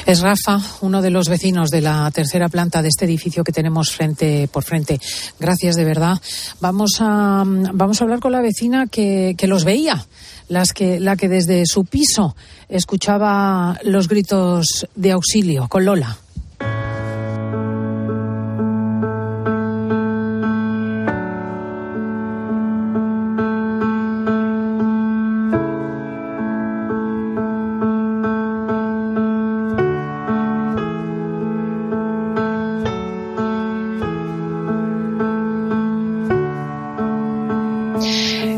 [0.05, 3.91] Es Rafa, uno de los vecinos de la tercera planta de este edificio que tenemos
[3.91, 4.97] frente por frente.
[5.41, 6.17] Gracias de verdad.
[6.61, 10.07] Vamos a, vamos a hablar con la vecina que, que los veía,
[10.47, 12.35] las que, la que desde su piso
[12.69, 16.17] escuchaba los gritos de auxilio, con Lola.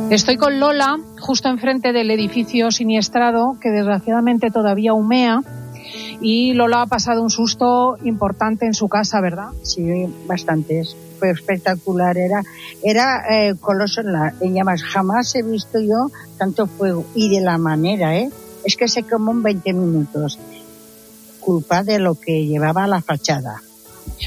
[0.10, 0.98] Estoy con Lola,
[1.30, 5.44] justo enfrente del edificio siniestrado, que desgraciadamente todavía humea.
[6.22, 9.50] Y Lola ha pasado un susto importante en su casa, ¿verdad?
[9.62, 10.96] Sí, bastantes.
[11.20, 12.18] Fue espectacular.
[12.18, 12.42] Era,
[12.82, 14.82] era eh, coloso en, la- en llamas.
[14.82, 16.08] Jamás he visto yo
[16.40, 17.06] tanto fuego.
[17.14, 18.32] Y de la manera, ¿eh?
[18.66, 20.40] Es que se quemó en 20 minutos.
[21.40, 23.62] Culpa de lo que llevaba la fachada.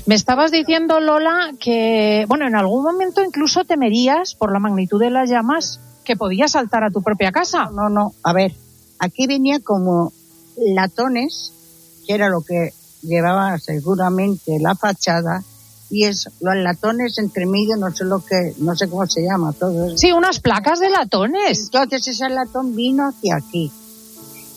[0.06, 5.10] Me estabas diciendo, Lola, que, bueno, en algún momento incluso temerías, por la magnitud de
[5.10, 7.70] las llamas, que podías saltar a tu propia casa.
[7.72, 8.54] No, no, a ver,
[8.98, 10.12] aquí venía como
[10.56, 11.52] latones,
[12.06, 15.42] que era lo que llevaba seguramente la fachada,
[15.92, 19.52] y es los latones entre medio, no sé lo que, no sé cómo se llama
[19.52, 19.88] todo.
[19.88, 19.98] eso.
[19.98, 21.64] Sí, unas placas de latones.
[21.64, 23.70] Entonces ese latón vino hacia aquí.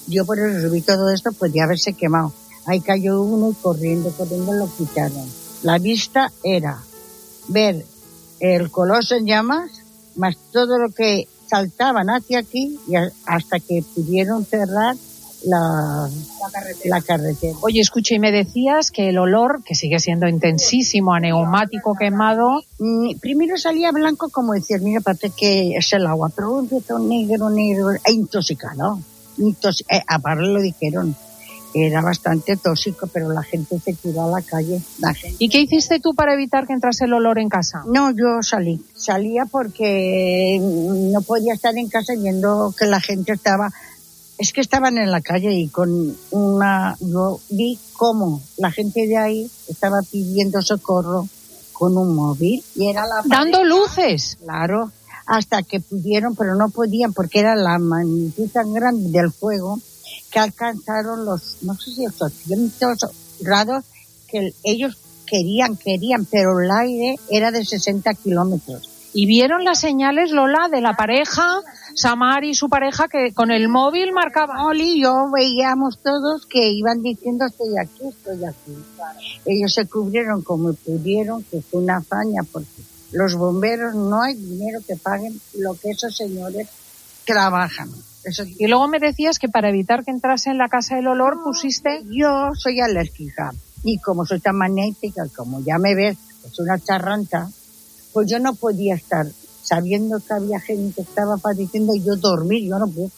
[0.07, 2.31] Yo por eso subí todo esto, podía haberse quemado.
[2.65, 5.27] Ahí cayó uno y corriendo, corriendo lo quitaron.
[5.61, 6.81] La vista era
[7.49, 7.85] ver
[8.39, 9.71] el coloso en llamas,
[10.15, 14.95] más todo lo que saltaban hacia aquí y hasta que pudieron cerrar
[15.45, 16.09] la,
[16.85, 17.55] la, carretera.
[17.61, 22.63] Oye, escucha, y me decías que el olor, que sigue siendo intensísimo, a neumático quemado.
[22.79, 27.49] Mm, primero salía blanco, como decir, mira, parece que es el agua, pero empezó negro,
[27.49, 28.99] negro, e intoxicado.
[29.37, 31.15] Intox eh, aparte lo dijeron,
[31.75, 34.81] era bastante tóxico, pero la gente se tiró a la calle.
[35.39, 37.83] ¿Y qué hiciste tú para evitar que entrase el olor en casa?
[37.85, 38.81] No, yo salí.
[38.95, 43.71] Salía porque no podía estar en casa viendo que la gente estaba...
[44.37, 46.95] Es que estaban en la calle y con una...
[47.01, 51.27] Yo vi cómo la gente de ahí estaba pidiendo socorro
[51.73, 53.21] con un móvil y era la...
[53.25, 54.37] Dando luces.
[54.41, 54.91] Claro,
[55.25, 59.79] hasta que pudieron, pero no podían porque era la magnitud tan grande del fuego
[60.35, 63.05] que alcanzaron los, no sé si 800
[63.39, 63.85] grados
[64.27, 68.89] que ellos querían, querían, pero el aire era de 60 kilómetros.
[69.13, 71.61] ¿Y vieron las señales, Lola, de la pareja,
[71.95, 74.59] Samar y su pareja, que con el móvil marcaban?
[74.59, 78.75] Oli yo veíamos todos que iban diciendo estoy aquí, estoy aquí.
[79.45, 82.67] Ellos se cubrieron como pudieron, que fue una hazaña, porque
[83.13, 86.67] los bomberos no hay dinero que paguen lo que esos señores
[87.25, 87.89] trabajan.
[88.57, 92.01] Y luego me decías que para evitar que entrase en la casa el olor pusiste...
[92.09, 97.49] Yo soy alérgica y como soy tan magnética, como ya me ves, es una charranta,
[98.13, 99.27] pues yo no podía estar
[99.61, 103.11] sabiendo que había gente que estaba padeciendo y yo dormir, yo no puedo.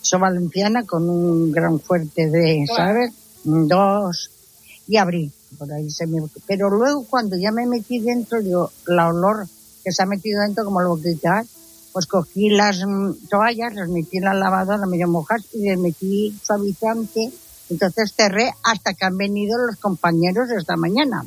[0.00, 3.12] Soy valenciana con un gran fuerte de, ¿sabes?
[3.44, 4.30] Dos.
[4.86, 6.22] Y abrí, por ahí se me...
[6.46, 9.46] Pero luego cuando ya me metí dentro, yo, la olor
[9.82, 11.44] que se ha metido dentro, como lo quitar,
[11.94, 12.80] pues cogí las
[13.30, 17.30] toallas, las metí en la lavadora medio mojas y les metí suavizante.
[17.70, 21.24] Entonces cerré hasta que han venido los compañeros esta mañana.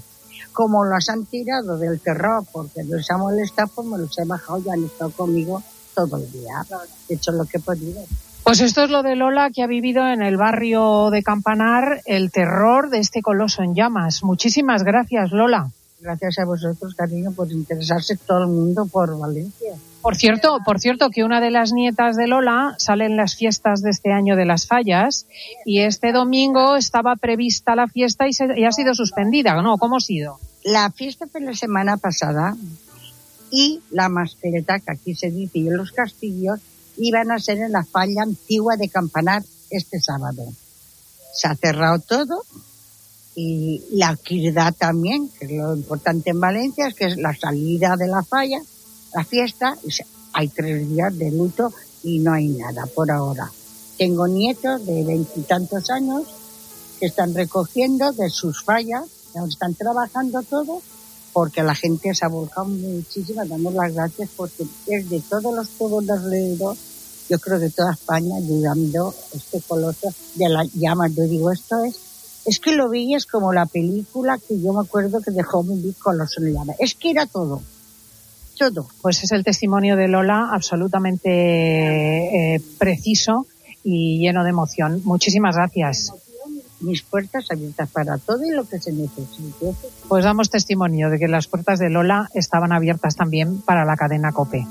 [0.52, 4.62] Como los han tirado del terror porque les ha molestado, pues me los he bajado
[4.66, 5.64] y han estado conmigo
[5.96, 6.66] todo el día.
[7.08, 8.02] He hecho lo que he podido.
[8.44, 12.30] Pues esto es lo de Lola que ha vivido en el barrio de Campanar el
[12.30, 14.22] terror de este coloso en llamas.
[14.22, 15.72] Muchísimas gracias, Lola.
[16.02, 19.74] Gracias a vosotros, cariño, por interesarse todo el mundo por Valencia.
[20.08, 23.82] Por cierto, por cierto, que una de las nietas de Lola sale en las fiestas
[23.82, 25.26] de este año de las fallas
[25.66, 29.78] y este domingo estaba prevista la fiesta y, se, y ha sido suspendida, ¿no?
[29.78, 30.40] ¿Cómo ha sido?
[30.64, 32.56] La fiesta fue la semana pasada
[33.52, 36.62] y la mascareta, que aquí se dice, y en los castillos,
[36.96, 40.46] iban a ser en la falla antigua de Campanar este sábado.
[41.34, 42.44] Se ha cerrado todo
[43.36, 47.98] y la actividad también, que es lo importante en Valencia, es que es la salida
[47.98, 48.62] de la falla,
[49.18, 49.90] la fiesta, y
[50.34, 53.52] hay tres días de luto y no hay nada por ahora.
[53.98, 56.22] Tengo nietos de veintitantos años
[57.00, 59.06] que están recogiendo de sus fallas,
[59.50, 60.84] están trabajando todo,
[61.34, 65.68] porque la gente se ha volcado muchísimo, damos las gracias porque es de todos los
[65.70, 66.78] pueblos de alrededor,
[67.28, 71.08] yo creo de toda España, ayudando este coloso de la llama.
[71.08, 72.00] Yo digo, esto es
[72.46, 76.18] es que lo veías como la película que yo me acuerdo que dejó mi con
[76.18, 76.74] los llama.
[76.80, 77.62] Es que era todo.
[78.58, 78.88] Todo.
[79.02, 81.30] Pues es el testimonio de Lola absolutamente
[82.56, 83.46] eh, preciso
[83.84, 85.02] y lleno de emoción.
[85.04, 86.12] Muchísimas gracias.
[86.80, 89.74] Mis puertas abiertas para todo y lo que se necesite.
[90.08, 94.32] Pues damos testimonio de que las puertas de Lola estaban abiertas también para la cadena
[94.32, 94.66] COPE.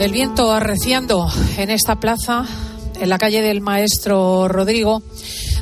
[0.00, 2.44] El viento arreciando en esta plaza,
[3.00, 5.02] en la calle del Maestro Rodrigo,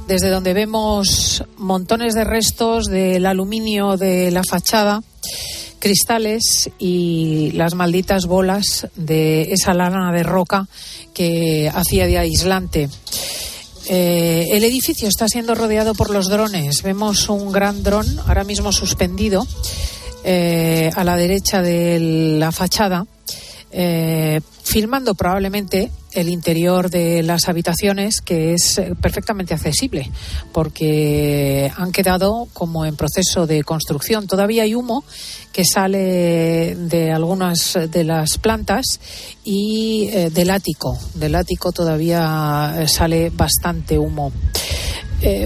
[0.07, 5.03] desde donde vemos montones de restos del aluminio de la fachada,
[5.79, 10.67] cristales y las malditas bolas de esa lana de roca
[11.15, 12.89] que hacía de aislante.
[13.89, 16.83] Eh, el edificio está siendo rodeado por los drones.
[16.83, 19.47] Vemos un gran dron ahora mismo suspendido
[20.25, 22.01] eh, a la derecha de
[22.39, 23.07] la fachada
[23.71, 30.11] eh, filmando probablemente el interior de las habitaciones, que es eh, perfectamente accesible,
[30.53, 34.27] porque han quedado como en proceso de construcción.
[34.27, 35.05] Todavía hay humo
[35.53, 38.99] que sale de algunas de las plantas
[39.45, 40.99] y eh, del ático.
[41.15, 44.33] Del ático todavía sale bastante humo.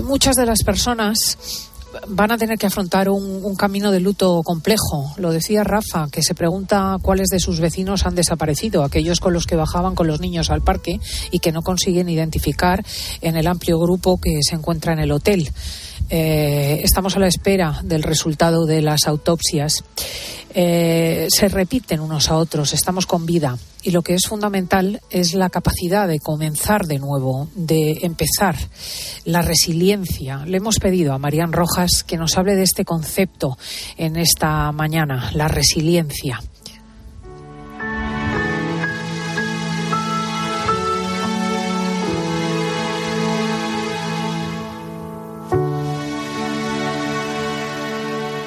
[0.03, 1.70] muchas de las personas
[2.09, 5.13] van a tener que afrontar un, camino de luto complejo.
[5.17, 9.47] Lo decía Rafa, que se pregunta cuáles de sus vecinos han desaparecido, aquellos con los
[9.47, 10.99] que bajaban con los niños al parque
[11.31, 12.85] y que no consiguen identificar
[13.21, 15.51] en el amplio grupo que se encuentra en el hotel.
[16.11, 19.85] Eh, estamos a la espera del resultado de las autopsias.
[20.53, 25.35] eh, se repiten unos a otros, estamos con vida y lo que es fundamental es
[25.35, 28.57] la capacidad de comenzar de nuevo, de empezar,
[29.25, 30.45] la resiliencia.
[30.47, 33.57] Le hemos pedido a Marían Rojas que nos hable de este concepto
[33.97, 36.41] en esta mañana, la resiliencia.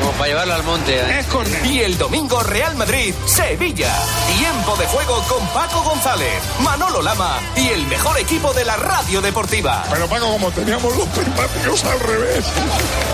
[0.00, 0.96] Como para llevarlo al monte.
[0.96, 1.18] ¿eh?
[1.20, 1.66] Es córner.
[1.66, 3.92] Y el domingo Real Madrid, Sevilla.
[4.38, 9.20] Tiempo de juego con Paco González, Manolo Lama y el mejor equipo de la radio
[9.20, 9.84] deportiva.
[9.90, 12.44] Pero Paco, como teníamos los primáticos al revés,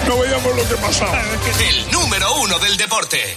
[0.07, 1.23] no veíamos lo que pasaba.
[1.61, 3.37] El número uno del deporte.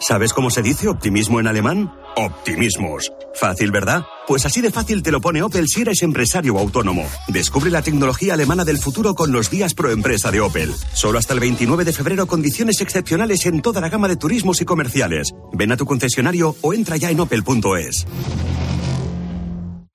[0.00, 1.92] ¿Sabes cómo se dice optimismo en alemán?
[2.16, 3.12] Optimismos.
[3.34, 4.04] Fácil, ¿verdad?
[4.28, 7.04] Pues así de fácil te lo pone Opel si eres empresario autónomo.
[7.26, 10.72] Descubre la tecnología alemana del futuro con los días pro empresa de Opel.
[10.94, 14.64] Solo hasta el 29 de febrero condiciones excepcionales en toda la gama de turismos y
[14.64, 15.32] comerciales.
[15.52, 18.06] Ven a tu concesionario o entra ya en opel.es.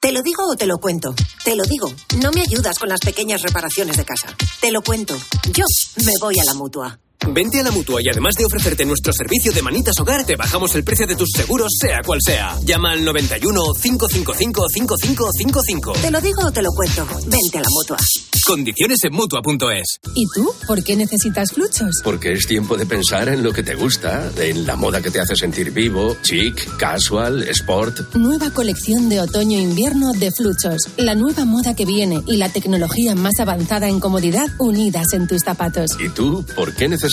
[0.02, 1.16] ¿Te lo digo o te lo cuento?
[1.46, 1.90] Te lo digo.
[2.22, 4.36] No me ayudas con las pequeñas reparaciones de casa.
[4.60, 5.16] Te lo cuento.
[5.54, 5.64] Yo
[6.06, 7.00] me voy a la mutua.
[7.32, 10.76] Vente a la mutua y además de ofrecerte nuestro servicio de manitas hogar, te bajamos
[10.76, 12.58] el precio de tus seguros, sea cual sea.
[12.66, 15.94] Llama al 91 555 5555.
[15.94, 17.08] Te lo digo o te lo cuento.
[17.26, 17.98] Vente a la mutua.
[18.46, 20.00] Condiciones en mutua.es.
[20.16, 20.54] ¿Y tú?
[20.68, 22.02] ¿Por qué necesitas fluchos?
[22.04, 25.22] Porque es tiempo de pensar en lo que te gusta, en la moda que te
[25.22, 28.16] hace sentir vivo, chic, casual, sport.
[28.16, 30.90] Nueva colección de otoño-invierno de fluchos.
[30.98, 35.42] La nueva moda que viene y la tecnología más avanzada en comodidad unidas en tus
[35.44, 35.92] zapatos.
[36.00, 37.13] ¿Y tú por qué necesitas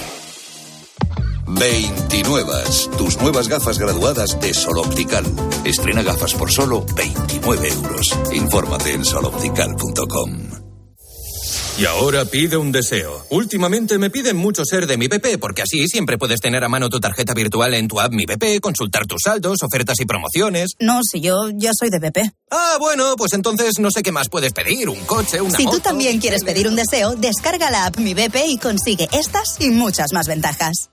[1.53, 2.53] 29.
[2.97, 5.25] Tus nuevas gafas graduadas de Sol Optical.
[5.65, 8.17] Estrena gafas por solo 29 euros.
[8.33, 10.60] Infórmate en soloptical.com.
[11.81, 13.25] Y ahora pide un deseo.
[13.31, 16.89] Últimamente me piden mucho ser de mi BP, porque así siempre puedes tener a mano
[16.89, 20.75] tu tarjeta virtual en tu app Mi BP, consultar tus saldos, ofertas y promociones.
[20.79, 22.19] No, si yo ya soy de BP.
[22.51, 25.77] Ah, bueno, pues entonces no sé qué más puedes pedir, un coche, una Si moto.
[25.77, 29.71] tú también quieres pedir un deseo, descarga la app Mi BP y consigue estas y
[29.71, 30.91] muchas más ventajas.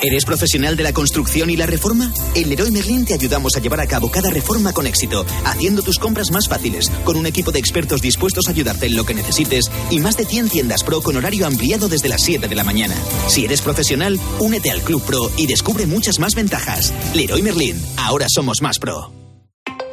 [0.00, 2.10] ¿Eres profesional de la construcción y la reforma?
[2.34, 5.98] En Leroy Merlin te ayudamos a llevar a cabo cada reforma con éxito, haciendo tus
[5.98, 9.66] compras más fáciles, con un equipo de expertos dispuestos a ayudarte en lo que necesites
[9.90, 12.94] y más de 100 tiendas Pro con horario ampliado desde las 7 de la mañana.
[13.28, 16.92] Si eres profesional, únete al Club Pro y descubre muchas más ventajas.
[17.14, 19.21] Leroy Merlin, ahora somos más pro.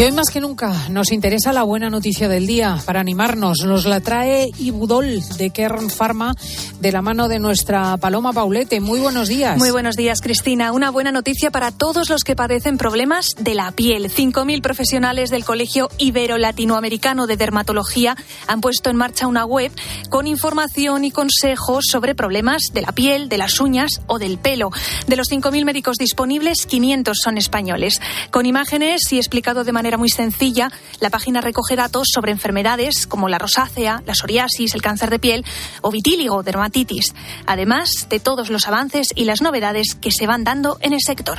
[0.00, 3.66] Y hoy más que nunca nos interesa la buena noticia del día para animarnos.
[3.66, 6.34] Nos la trae Ibudol de Kern Pharma
[6.80, 8.80] de la mano de nuestra Paloma Paulete.
[8.80, 9.58] Muy buenos días.
[9.58, 10.72] Muy buenos días, Cristina.
[10.72, 14.10] Una buena noticia para todos los que padecen problemas de la piel.
[14.10, 19.70] 5.000 profesionales del Colegio Ibero-Latinoamericano de Dermatología han puesto en marcha una web
[20.08, 24.70] con información y consejos sobre problemas de la piel, de las uñas o del pelo.
[25.06, 28.00] De los 5.000 médicos disponibles, 500 son españoles.
[28.30, 30.70] Con imágenes y explicado de manera muy sencilla,
[31.00, 35.44] la página recoge datos sobre enfermedades como la rosácea, la psoriasis, el cáncer de piel
[35.82, 37.14] o vitíligo, dermatitis,
[37.46, 41.38] además de todos los avances y las novedades que se van dando en el sector.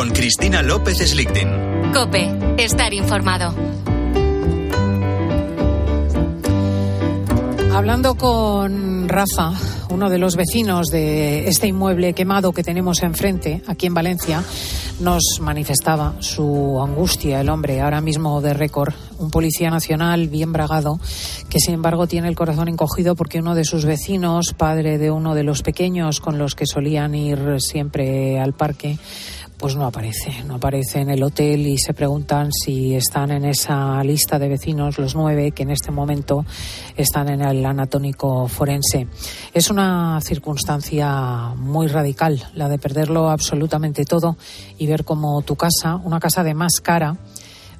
[0.00, 1.92] Con Cristina López Slichting.
[1.92, 3.54] Cope, estar informado.
[7.74, 9.52] Hablando con Rafa,
[9.90, 14.42] uno de los vecinos de este inmueble quemado que tenemos enfrente, aquí en Valencia,
[15.00, 20.98] nos manifestaba su angustia, el hombre, ahora mismo de récord, un policía nacional bien bragado,
[21.48, 25.34] que sin embargo tiene el corazón encogido porque uno de sus vecinos, padre de uno
[25.34, 28.98] de los pequeños con los que solían ir siempre al parque,
[29.60, 34.02] pues no aparece, no aparece en el hotel y se preguntan si están en esa
[34.02, 36.46] lista de vecinos los nueve que en este momento
[36.96, 39.06] están en el anatómico forense.
[39.52, 44.38] Es una circunstancia muy radical la de perderlo absolutamente todo
[44.78, 47.18] y ver cómo tu casa, una casa de más cara,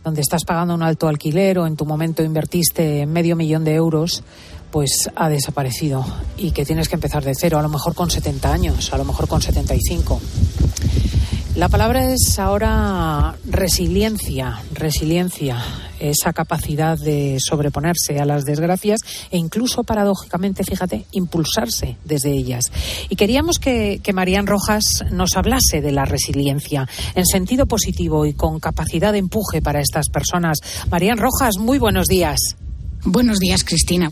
[0.05, 4.22] donde estás pagando un alto alquiler o en tu momento invertiste medio millón de euros,
[4.70, 6.05] pues ha desaparecido
[6.37, 9.07] y que tienes que empezar de cero, a lo mejor con 70 años, a lo
[9.07, 10.20] mejor con 75.
[11.61, 15.63] La palabra es ahora resiliencia, resiliencia,
[15.99, 19.01] esa capacidad de sobreponerse a las desgracias
[19.31, 22.73] e incluso paradójicamente, fíjate, impulsarse desde ellas.
[23.11, 28.59] Y queríamos que, Marían Rojas nos hablase de la resiliencia en sentido positivo y con
[28.59, 30.61] capacidad de empuje para estas personas.
[30.91, 32.57] Marían Rojas, muy buenos días.
[33.05, 34.11] Buenos días, Cristina.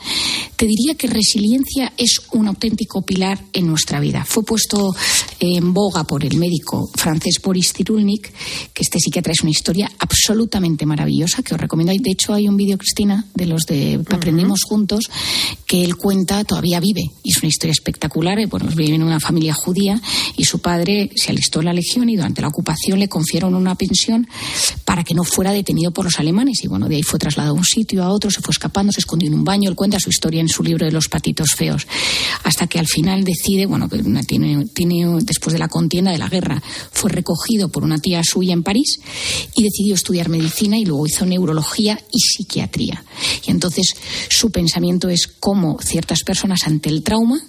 [0.57, 4.25] Te diría que resiliencia es un auténtico pilar en nuestra vida.
[4.25, 4.97] Fue puesto
[5.41, 8.33] en boga por el médico francés Boris Cyrulnik,
[8.73, 11.93] que este psiquiatra es una historia absolutamente maravillosa que os recomiendo.
[11.93, 15.05] De hecho, hay un vídeo, Cristina, de los de Aprendimos Juntos,
[15.67, 17.03] que él cuenta, todavía vive.
[17.23, 18.39] Y es una historia espectacular.
[18.47, 20.01] Bueno, vive en una familia judía
[20.37, 23.75] y su padre se alistó en la legión y durante la ocupación le confieron una
[23.75, 24.27] pensión
[24.87, 26.65] para que no fuera detenido por los alemanes.
[26.65, 29.01] Y bueno, de ahí fue trasladado a un sitio, a otro, se fue escapando se
[29.01, 29.69] escondió en un baño.
[29.69, 31.87] Él cuenta su historia en su libro de los patitos feos.
[32.45, 34.67] Hasta que al final decide, bueno, tiene,
[35.23, 36.63] después de la contienda, de la guerra,
[36.93, 39.01] fue recogido por una tía suya en París
[39.55, 43.05] y decidió estudiar medicina y luego hizo neurología y psiquiatría.
[43.47, 43.95] Y entonces
[44.31, 47.41] su pensamiento es cómo ciertas personas ante el trauma,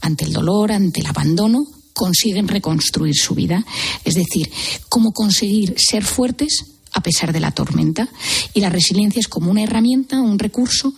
[0.00, 3.64] ante el dolor, ante el abandono, consiguen reconstruir su vida.
[4.04, 4.50] Es decir,
[4.88, 8.08] cómo conseguir ser fuertes a pesar de la tormenta.
[8.54, 10.92] Y la resiliencia es como una herramienta, un recurso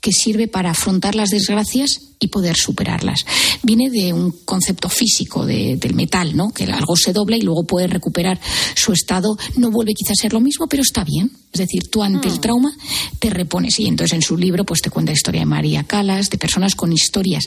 [0.00, 3.20] que sirve para afrontar las desgracias y poder superarlas.
[3.62, 6.50] Viene de un concepto físico del metal, ¿no?
[6.50, 8.40] Que algo se dobla y luego puede recuperar
[8.74, 9.36] su estado.
[9.56, 11.30] No vuelve quizás a ser lo mismo, pero está bien.
[11.52, 12.40] Es decir, tú ante el mm.
[12.40, 12.72] trauma
[13.18, 13.78] te repones.
[13.78, 16.74] Y entonces en su libro pues te cuenta la historia de María Calas, de personas
[16.74, 17.46] con historias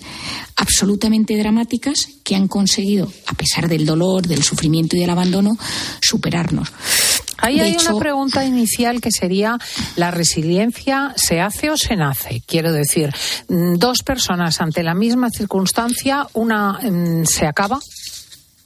[0.55, 5.57] absolutamente dramáticas que han conseguido, a pesar del dolor, del sufrimiento y del abandono,
[6.01, 6.69] superarnos.
[7.37, 9.57] Ahí hay una pregunta inicial que sería,
[9.95, 12.41] ¿la resiliencia se hace o se nace?
[12.45, 13.13] Quiero decir,
[13.47, 17.79] mm, dos personas ante la misma circunstancia, una mm, se acaba,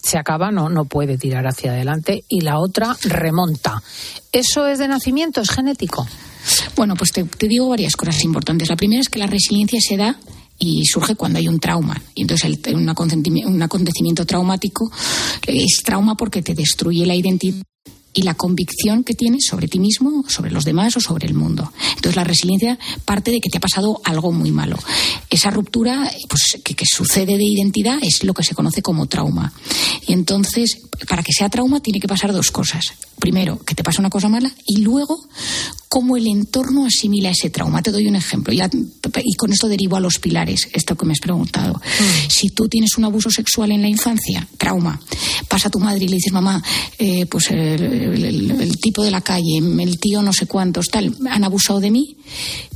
[0.02, 3.82] se acaba, no, no puede tirar hacia adelante, y la otra remonta.
[4.32, 5.42] ¿Eso es de nacimiento?
[5.42, 6.08] ¿Es genético?
[6.76, 8.70] Bueno, pues te, digo varias cosas importantes.
[8.70, 10.18] La primera es que la resiliencia se da
[10.58, 12.02] y surge cuando hay un trauma.
[12.16, 12.90] Y entonces un
[13.62, 14.90] acontecimiento traumático
[15.46, 17.62] es trauma porque te destruye la identidad
[18.14, 21.72] y la convicción que tienes sobre ti mismo, sobre los demás o sobre el mundo.
[21.96, 24.78] Entonces la resiliencia parte de que te ha pasado algo muy malo.
[25.30, 29.54] Esa ruptura pues, que, sucede de identidad es lo que se conoce como trauma.
[30.08, 32.86] Y entonces, para que sea trauma, tiene que pasar dos cosas.
[33.20, 35.28] Primero, que te pasa una cosa mala y luego,
[35.94, 37.82] cómo el entorno asimila ese trauma.
[37.84, 38.70] Te doy un ejemplo ya,
[39.26, 41.74] y con esto derivo a los pilares, esto que me has preguntado.
[41.74, 42.30] Mm.
[42.30, 45.02] Si tú tienes un abuso sexual en la infancia, trauma,
[45.50, 46.64] pasa a tu madre y le dices, mamá,
[46.98, 50.88] eh, pues el, el- el- el tipo de la calle, el tío no sé cuántos,
[50.88, 52.16] tal, han abusado de mí,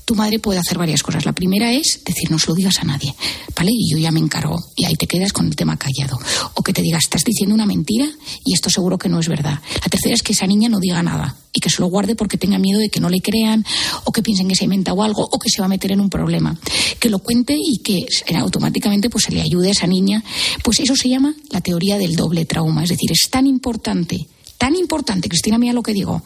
[0.06, 1.26] tu madre puede hacer varias cosas.
[1.26, 3.14] La primera es decir, no se lo digas a nadie,
[3.56, 3.72] ¿vale?
[3.74, 6.20] Y yo ya me encargo y ahí te quedas con el tema callado.
[6.54, 8.08] O que te digas, estás diciendo una mentira
[8.46, 9.60] y esto seguro que no es verdad.
[9.82, 12.38] La tercera es que esa niña no diga nada y que se lo guarde porque
[12.38, 13.66] tenga miedo de que no le crean
[14.04, 16.00] o que piensen que se ha inventado algo o que se va a meter en
[16.00, 16.56] un problema.
[17.00, 20.24] Que lo cuente y que automáticamente pues se le ayude a esa niña.
[20.64, 22.84] Pues eso se llama la teoría del doble trauma.
[22.84, 24.28] Es decir, es tan importante,
[24.60, 26.22] tan importante, Cristina, mira lo que digo,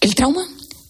[0.00, 0.44] el trauma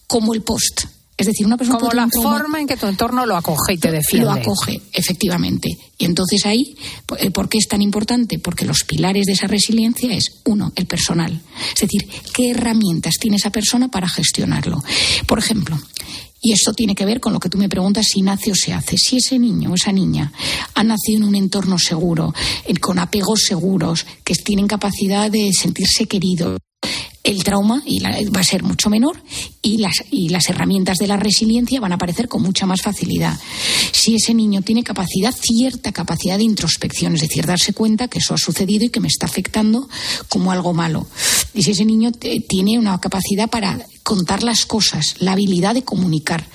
[0.07, 0.87] como el post.
[1.17, 3.79] Es decir, una persona Como la trauma- forma en que tu entorno lo acoge y
[3.79, 4.27] te defiende.
[4.27, 5.69] lo acoge, efectivamente.
[5.97, 6.77] Y entonces ahí,
[7.19, 8.39] eh, ¿por qué es tan importante?
[8.41, 11.41] Porque los pilares de esa resiliencia es, uno, el personal.
[11.75, 14.83] Es decir, ¿qué herramientas tiene esa persona para gestionarlo?
[15.27, 15.79] Por ejemplo,
[16.41, 18.73] y esto tiene que ver con lo que tú me preguntas si nace o se
[18.73, 18.97] hace.
[18.99, 20.33] Si ese niño o esa niña
[20.75, 22.35] ha nacido en un entorno seguro,
[22.81, 26.59] con apegos seguros, que tienen capacidad de sentirse querido,
[27.25, 29.21] el trauma y la- va a ser mucho menor
[29.63, 33.37] y las, y las herramientas de la resiliencia van a aparecer con mucha más facilidad.
[33.93, 38.35] Si ese niño tiene capacidad, cierta capacidad de introspección, es decir, darse cuenta que eso
[38.35, 39.89] ha sucedido y que me está afectando
[40.29, 41.07] como algo malo.
[41.55, 46.47] Y si ese niño tiene una capacidad para contar las cosas, la habilidad de comunicar.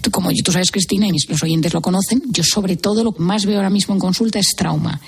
[0.00, 3.22] Tú, como tú sabes, Cristina, y los oyentes lo conocen, yo sobre todo lo que
[3.22, 5.00] más veo ahora mismo en consulta es trauma.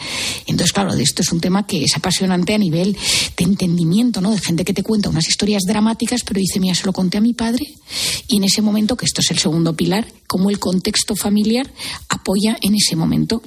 [0.46, 2.96] Entonces, claro, esto es un tema que es apasionante a nivel
[3.36, 4.32] de entendimiento, ¿no?
[4.32, 7.20] De gente que te cuenta unas historias dramáticas, pero dice, mira, se lo conté a
[7.20, 7.64] mi padre,
[8.26, 11.70] y en ese momento, que esto es el segundo pilar, cómo el contexto familiar
[12.08, 13.40] apoya en ese momento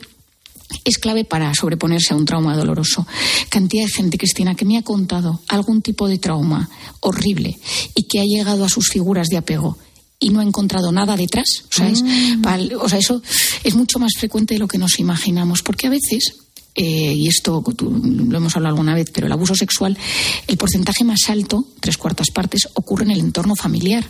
[0.84, 3.06] es clave para sobreponerse a un trauma doloroso.
[3.50, 7.58] Cantidad de gente, Cristina, que me ha contado algún tipo de trauma horrible
[7.96, 9.78] y que ha llegado a sus figuras de apego
[10.20, 11.46] y no ha encontrado nada detrás.
[11.72, 12.04] O sea, es-
[12.42, 13.22] pal- o sea, eso
[13.64, 16.34] es mucho más frecuente de lo que nos imaginamos, porque a veces
[16.80, 19.98] eh, y esto tú- lo hemos hablado alguna vez, pero el abuso sexual,
[20.46, 24.08] el porcentaje más alto, tres cuartas partes, ocurre en el entorno familiar.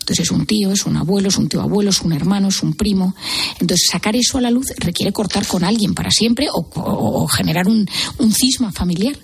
[0.00, 2.62] Entonces es un tío, es un abuelo, es un tío abuelo, es un hermano, es
[2.62, 3.14] un primo.
[3.60, 7.86] Entonces sacar eso a la luz requiere cortar con alguien para siempre o, generar un
[8.32, 9.16] cisma familiar.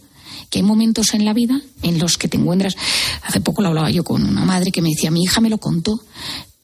[0.51, 2.77] Que hay momentos en la vida en los que te encuentras.
[3.23, 5.59] Hace poco lo hablaba yo con una madre que me decía, mi hija me lo
[5.59, 6.01] contó,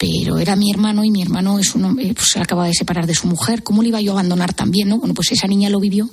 [0.03, 3.07] pero era mi hermano y mi hermano es un hombre, pues, se acaba de separar
[3.07, 3.63] de su mujer.
[3.63, 4.89] ¿Cómo le iba yo a abandonar también?
[4.89, 4.99] No?
[4.99, 6.11] Bueno, pues esa niña lo vivió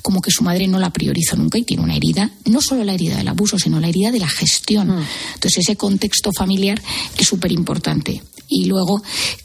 [0.00, 2.94] como que su madre no la priorizó nunca y tiene una herida, no solo la
[2.94, 5.04] herida del abuso, sino la herida de la gestión.
[5.34, 6.80] Entonces ese contexto familiar
[7.18, 8.22] es súper importante.
[8.48, 9.02] Y luego,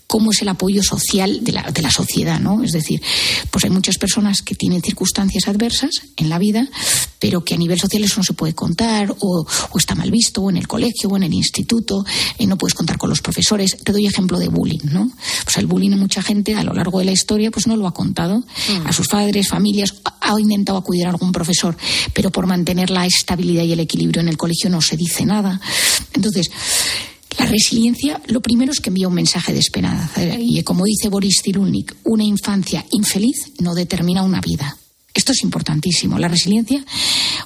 [0.07, 2.63] cómo es el apoyo social de la, de la sociedad, ¿no?
[2.63, 3.01] Es decir,
[3.51, 6.67] pues hay muchas personas que tienen circunstancias adversas en la vida,
[7.19, 10.41] pero que a nivel social eso no se puede contar, o, o está mal visto,
[10.41, 12.05] o en el colegio, o en el instituto,
[12.37, 13.77] eh, no puedes contar con los profesores.
[13.83, 15.11] Te doy ejemplo de bullying, ¿no?
[15.43, 17.87] Pues el bullying a mucha gente a lo largo de la historia pues no lo
[17.87, 18.43] ha contado
[18.85, 21.77] a sus padres, familias, ha ha intentado acudir a algún profesor,
[22.13, 25.59] pero por mantener la estabilidad y el equilibrio en el colegio no se dice nada.
[26.13, 26.49] Entonces,
[27.37, 30.21] la resiliencia, lo primero es que envía un mensaje de esperanza.
[30.37, 34.77] Y como dice Boris Cyrulnik, una infancia infeliz no determina una vida.
[35.13, 36.17] Esto es importantísimo.
[36.17, 36.83] La resiliencia,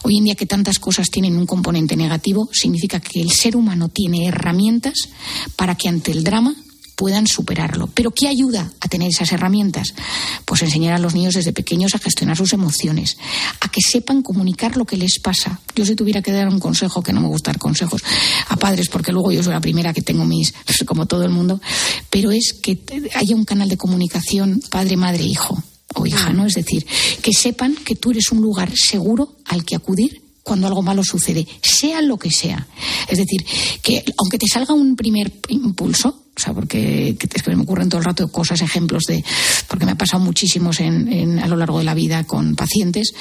[0.03, 3.89] hoy en día que tantas cosas tienen un componente negativo, significa que el ser humano
[3.89, 5.09] tiene herramientas
[5.55, 6.55] para que ante el drama
[6.97, 7.87] puedan superarlo.
[7.93, 9.93] ¿Pero qué ayuda a tener esas herramientas?
[10.45, 13.17] Pues enseñar a los niños desde pequeños a gestionar sus emociones,
[13.61, 15.61] a que sepan comunicar lo que les pasa.
[15.75, 18.01] Yo si tuviera que dar un consejo, que no me gusta dar consejos
[18.49, 20.55] a padres, porque luego yo soy la primera que tengo mis,
[20.87, 21.61] como todo el mundo,
[22.09, 22.79] pero es que
[23.13, 26.47] haya un canal de comunicación padre, madre, hijo o hija, ¿no?
[26.47, 26.83] Es decir,
[27.21, 31.45] que sepan que tú eres un lugar seguro al que acudir cuando algo malo sucede,
[31.61, 32.67] sea lo que sea.
[33.07, 33.45] Es decir,
[33.83, 36.23] que aunque te salga un primer impulso,
[36.53, 39.23] porque que- es que me ocurren todo el rato cosas, ejemplos de,
[39.67, 43.13] porque me ha pasado muchísimos en, a lo largo de la vida con pacientes,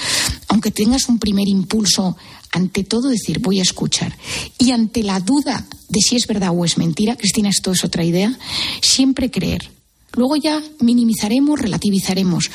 [0.49, 2.17] aunque tengas un primer impulso,
[2.53, 4.17] ante todo decir, voy a escuchar.
[4.59, 8.05] Y ante la duda de si es verdad o es mentira, Cristina, esto es otra
[8.05, 8.37] idea,
[8.81, 9.71] siempre creer.
[10.13, 12.51] Luego ya minimizaremos, relativizaremos,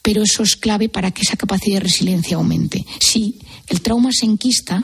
[0.00, 2.86] pero eso es clave para que esa capacidad de resiliencia aumente.
[3.00, 4.82] Si el trauma se enquista,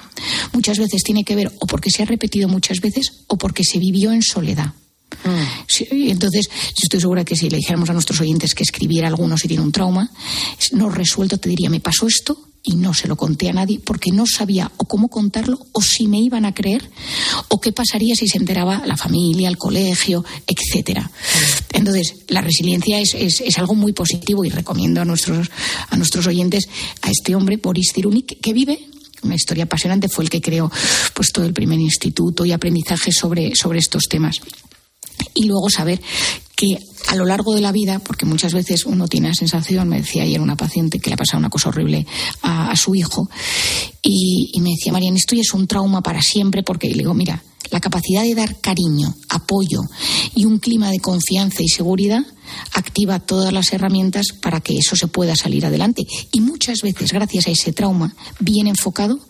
[0.53, 3.79] muchas veces tiene que ver o porque se ha repetido muchas veces o porque se
[3.79, 4.75] vivió en soledad.
[5.67, 9.09] Sí, y entonces, yo estoy segura que si le dijéramos a nuestros oyentes que escribiera
[9.09, 10.11] alguno si tiene un trauma,
[10.73, 14.11] no resuelto, te diría, me pasó esto y no se lo conté a nadie porque
[14.11, 16.91] no sabía o cómo contarlo o si me iban a creer
[17.49, 21.11] o qué pasaría si se enteraba la familia, el colegio, etcétera.
[21.73, 25.51] Entonces, la resiliencia es, es, algo muy positivo y recomiendo a nuestros,
[25.89, 26.69] a nuestros oyentes
[27.03, 28.89] a este hombre, Boris Cyrulnik, que vive
[29.23, 30.71] una historia apasionante, fue el que creó
[31.15, 34.41] pues todo el primer instituto y aprendizaje sobre, sobre estos temas
[35.35, 36.01] y luego saber
[36.57, 39.99] que a lo largo de la vida, porque muchas veces uno tiene la sensación, me
[39.99, 42.07] decía ayer una paciente que le ha pasado una cosa horrible
[42.43, 43.31] a, su hijo,
[44.03, 47.43] y, me decía, Marian, esto ya es un trauma para siempre, porque le digo, mira,
[47.71, 49.83] la capacidad de dar cariño, apoyo
[50.35, 52.23] y un clima de confianza y seguridad
[52.73, 56.07] activa todas las herramientas para que eso se pueda salir adelante.
[56.33, 59.21] Y muchas veces, gracias a ese trauma bien enfocado,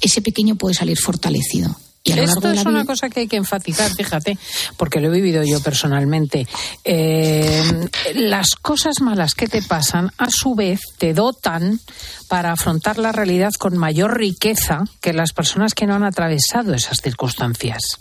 [0.00, 1.76] ese pequeño puede salir fortalecido.
[2.04, 4.38] Esto es una cosa que hay que enfatizar, fíjate,
[4.76, 6.46] porque lo he vivido yo personalmente.
[6.84, 11.80] Eh, las cosas malas que te pasan, a su vez, te dotan
[12.28, 16.98] para afrontar la realidad con mayor riqueza que las personas que no han atravesado esas
[17.02, 17.98] circunstancias.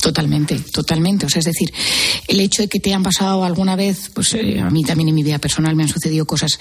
[0.00, 1.26] Totalmente, totalmente.
[1.26, 1.72] O sea, es decir,
[2.28, 5.14] el hecho de que te han pasado alguna vez, pues eh, a mí también en
[5.14, 6.58] mi vida personal me han sucedido cosas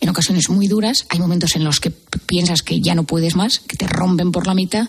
[0.00, 1.06] en ocasiones muy duras.
[1.08, 4.46] Hay momentos en los que piensas que ya no puedes más, que te rompen por
[4.46, 4.88] la mitad,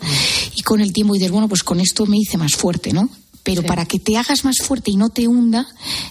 [0.56, 3.10] y con el tiempo dices, bueno, pues con esto me hice más fuerte, ¿no?
[3.44, 5.68] Pero para que te hagas más fuerte y no te hunda,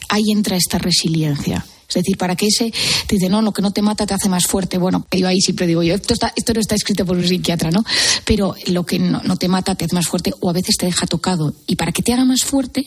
[0.08, 1.64] ahí entra esta resiliencia.
[1.90, 2.72] Es decir, para que ese
[3.06, 4.78] te dice, no, lo que no te mata te hace más fuerte.
[4.78, 7.70] Bueno, yo ahí siempre digo yo, esto, está, esto no está escrito por un psiquiatra,
[7.70, 7.84] ¿no?
[8.24, 10.86] Pero lo que no, no te mata te hace más fuerte o a veces te
[10.86, 11.54] deja tocado.
[11.66, 12.86] Y para que te haga más fuerte,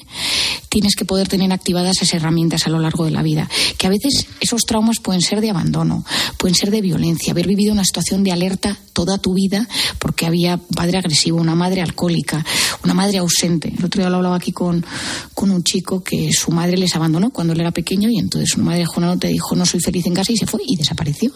[0.69, 3.49] tienes que poder tener activadas esas herramientas a lo largo de la vida.
[3.77, 6.05] Que a veces esos traumas pueden ser de abandono,
[6.37, 9.67] pueden ser de violencia, haber vivido una situación de alerta toda tu vida
[9.99, 12.45] porque había padre agresivo, una madre alcohólica,
[12.83, 13.73] una madre ausente.
[13.77, 14.85] El otro día lo hablaba aquí con,
[15.33, 18.59] con un chico que su madre les abandonó cuando él era pequeño y entonces su
[18.61, 21.31] madre no te dijo no soy feliz en casa y se fue y desapareció.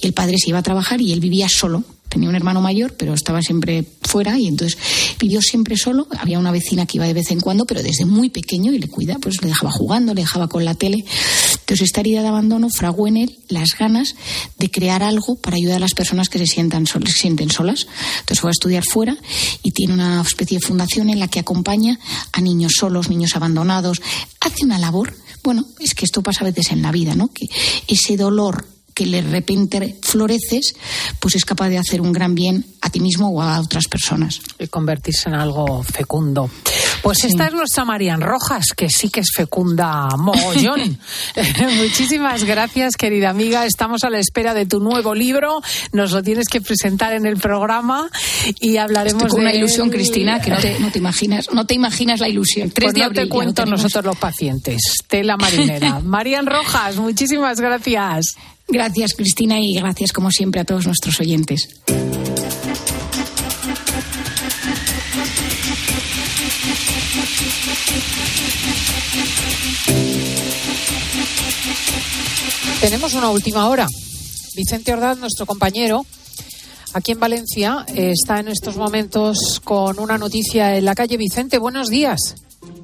[0.00, 1.84] Y el padre se iba a trabajar y él vivía solo.
[2.08, 4.78] Tenía un hermano mayor, pero estaba siempre fuera y entonces
[5.18, 6.06] vivió siempre solo.
[6.18, 8.88] Había una vecina que iba de vez en cuando, pero desde muy pequeño y le
[8.88, 11.04] cuida, pues le dejaba jugando, le dejaba con la tele.
[11.60, 14.14] Entonces esta herida de abandono fraguó en él las ganas
[14.56, 17.88] de crear algo para ayudar a las personas que se, sientan se sienten solas.
[18.20, 19.16] Entonces fue a estudiar fuera
[19.64, 21.98] y tiene una especie de fundación en la que acompaña
[22.32, 24.00] a niños solos, niños abandonados.
[24.40, 27.28] Hace una labor bueno, es que esto pasa a veces en la vida, ¿no?
[27.28, 27.46] Que
[27.88, 30.74] ese dolor que de repente floreces,
[31.20, 34.40] pues es capaz de hacer un gran bien a ti mismo o a otras personas.
[34.58, 36.48] Y convertirse en algo fecundo.
[37.02, 40.98] Pues esta es nuestra Marian Rojas, que sí que es fecunda mogollón.
[41.76, 43.66] Muchísimas gracias, querida amiga.
[43.66, 45.60] Estamos a la espera de tu nuevo libro.
[45.92, 48.08] Nos lo tienes que presentar en el programa
[48.60, 52.20] y hablaremos Estoy con de una ilusión, Cristina, que no te, imaginas, no te imaginas
[52.20, 52.70] la ilusión.
[52.70, 54.80] Tres pues no te cuento nosotros los pacientes.
[55.06, 56.00] Tela marinera.
[56.02, 58.36] Marian Rojas, muchísimas gracias.
[58.68, 61.68] Gracias, Cristina, y gracias, como siempre, a todos nuestros oyentes.
[72.80, 73.86] Tenemos una última hora.
[74.54, 76.06] Vicente Ordaz, nuestro compañero,
[76.92, 81.16] aquí en Valencia, está en estos momentos con una noticia en la calle.
[81.16, 82.36] Vicente, buenos días.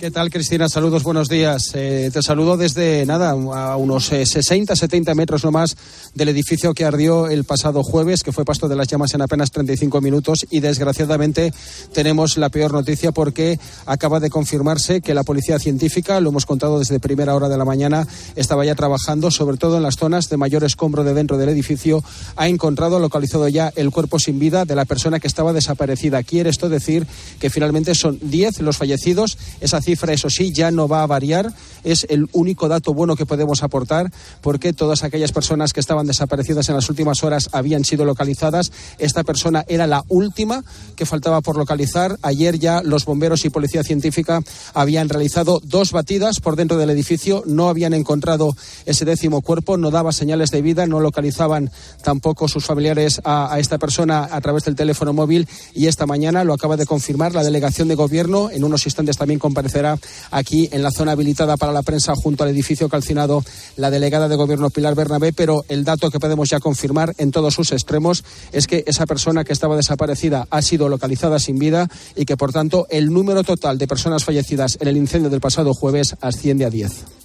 [0.03, 0.69] ¿Qué tal, Cristina?
[0.69, 1.71] Saludos, buenos días.
[1.75, 5.77] Eh, te saludo desde, nada, a unos 60, eh, 70 metros nomás
[6.13, 9.53] del edificio que ardió el pasado jueves, que fue pasto de las llamas en apenas
[9.53, 10.45] 35 minutos.
[10.51, 11.55] Y desgraciadamente
[11.93, 16.81] tenemos la peor noticia porque acaba de confirmarse que la policía científica, lo hemos contado
[16.81, 20.37] desde primera hora de la mañana, estaba ya trabajando, sobre todo en las zonas de
[20.37, 22.03] mayor escombro de dentro del edificio,
[22.35, 26.25] ha encontrado, localizado ya el cuerpo sin vida de la persona que estaba desaparecida.
[26.25, 27.07] Quiere esto decir
[27.39, 29.39] que finalmente son 10 los fallecidos.
[29.61, 31.53] Esa cifra, eso sí, ya no va a variar.
[31.85, 36.69] Es el único dato bueno que podemos aportar porque todas aquellas personas que estaban desaparecidas
[36.69, 38.73] en las últimas horas habían sido localizadas.
[38.99, 40.65] Esta persona era la última
[40.97, 42.19] que faltaba por localizar.
[42.23, 44.41] Ayer ya los bomberos y policía científica
[44.75, 47.43] habían realizado dos batidas por dentro del edificio.
[47.47, 51.71] No habían encontrado ese décimo cuerpo, no daba señales de vida, no localizaban
[52.03, 56.45] tampoco sus familiares a, a esta persona a través del teléfono móvil y esta mañana
[56.45, 58.51] lo acaba de confirmar la delegación de gobierno.
[58.51, 59.82] En unos instantes también comparecerá
[60.31, 63.45] aquí en la zona habilitada para la prensa junto al edificio calcinado
[63.77, 67.55] la delegada de gobierno Pilar Bernabé, pero el dato que podemos ya confirmar en todos
[67.55, 72.25] sus extremos es que esa persona que estaba desaparecida ha sido localizada sin vida y
[72.25, 76.17] que por tanto el número total de personas fallecidas en el incendio del pasado jueves
[76.21, 77.22] asciende a 10.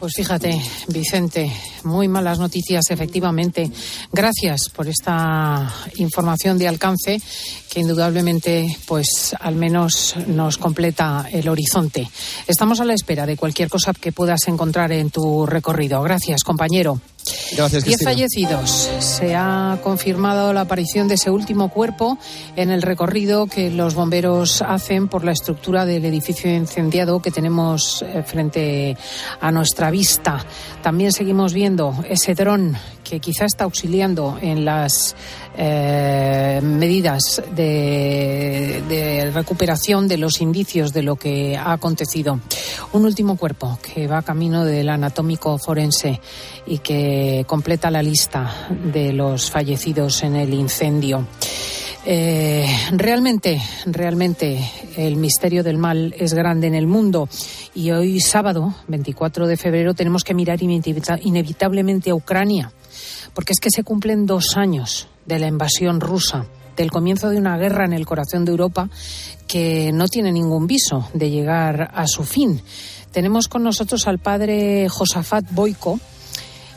[0.00, 1.52] Pues fíjate, Vicente,
[1.84, 3.70] muy malas noticias, efectivamente.
[4.10, 7.20] Gracias por esta información de alcance
[7.70, 12.08] que indudablemente, pues al menos nos completa el horizonte.
[12.46, 16.02] Estamos a la espera de cualquier cosa que puedas encontrar en tu recorrido.
[16.02, 16.98] Gracias, compañero.
[17.56, 18.90] Gracias, Diez fallecidos.
[19.00, 22.18] Se ha confirmado la aparición de ese último cuerpo
[22.56, 28.02] en el recorrido que los bomberos hacen por la estructura del edificio incendiado que tenemos
[28.02, 28.96] eh, frente
[29.40, 30.44] a nuestra vista.
[30.82, 35.16] También seguimos viendo ese dron que quizá está auxiliando en las
[35.56, 42.38] eh, medidas de, de recuperación de los indicios de lo que ha acontecido.
[42.92, 46.20] Un último cuerpo que va camino del anatómico forense
[46.66, 51.26] y que completa la lista de los fallecidos en el incendio.
[52.06, 54.58] Eh, realmente, realmente
[54.96, 57.28] el misterio del mal es grande en el mundo
[57.74, 62.72] y hoy sábado, 24 de febrero, tenemos que mirar inevita- inevitablemente a Ucrania
[63.34, 67.58] porque es que se cumplen dos años de la invasión rusa, del comienzo de una
[67.58, 68.88] guerra en el corazón de Europa
[69.46, 72.60] que no tiene ningún viso de llegar a su fin.
[73.12, 76.00] Tenemos con nosotros al padre Josafat Boiko,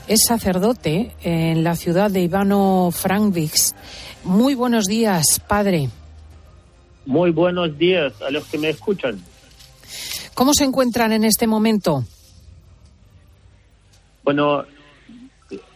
[0.08, 3.76] es sacerdote en la ciudad de Ivano Frankivsk.
[4.24, 5.89] Muy buenos días, padre.
[7.06, 9.22] Muy buenos días a los que me escuchan.
[10.34, 12.04] ¿Cómo se encuentran en este momento?
[14.24, 14.64] Bueno,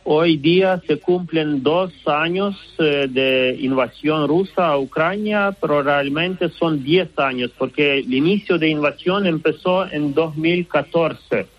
[0.03, 6.83] hoy día se cumplen dos años eh, de invasión rusa a Ucrania, pero realmente son
[6.83, 11.56] diez años, porque el inicio de invasión empezó en 2014.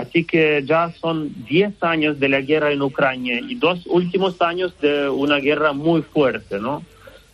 [0.00, 4.72] Así que ya son diez años de la guerra en Ucrania y dos últimos años
[4.80, 6.82] de una guerra muy fuerte, ¿no?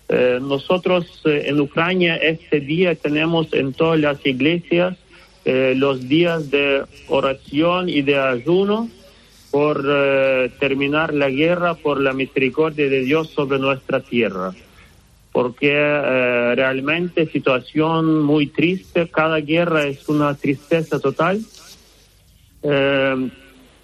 [0.09, 4.97] Eh, nosotros eh, en Ucrania este día tenemos en todas las iglesias
[5.45, 8.89] eh, los días de oración y de ayuno
[9.53, 9.81] por
[10.59, 14.53] terminar la guerra, por la misericordia de Dios sobre nuestra tierra.
[15.33, 15.73] Porque
[16.55, 21.41] realmente situación muy triste, cada guerra es una tristeza total.
[22.63, 23.31] Eh,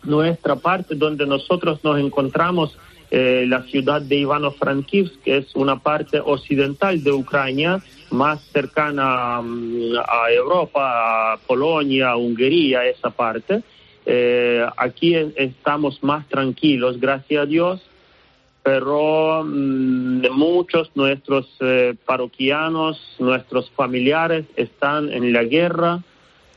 [0.05, 2.77] nuestra parte donde nosotros nos encontramos,
[3.11, 9.97] eh, la ciudad de Ivano-Frankivsk, que es una parte occidental de Ucrania, más cercana mm,
[9.99, 13.63] a Europa, a Polonia, a Hungría, esa parte.
[14.07, 17.83] Eh, aquí estamos más tranquilos, gracias a Dios,
[18.63, 21.47] pero mm, muchos nuestros
[22.05, 26.03] parroquianos, nuestros familiares están en la guerra,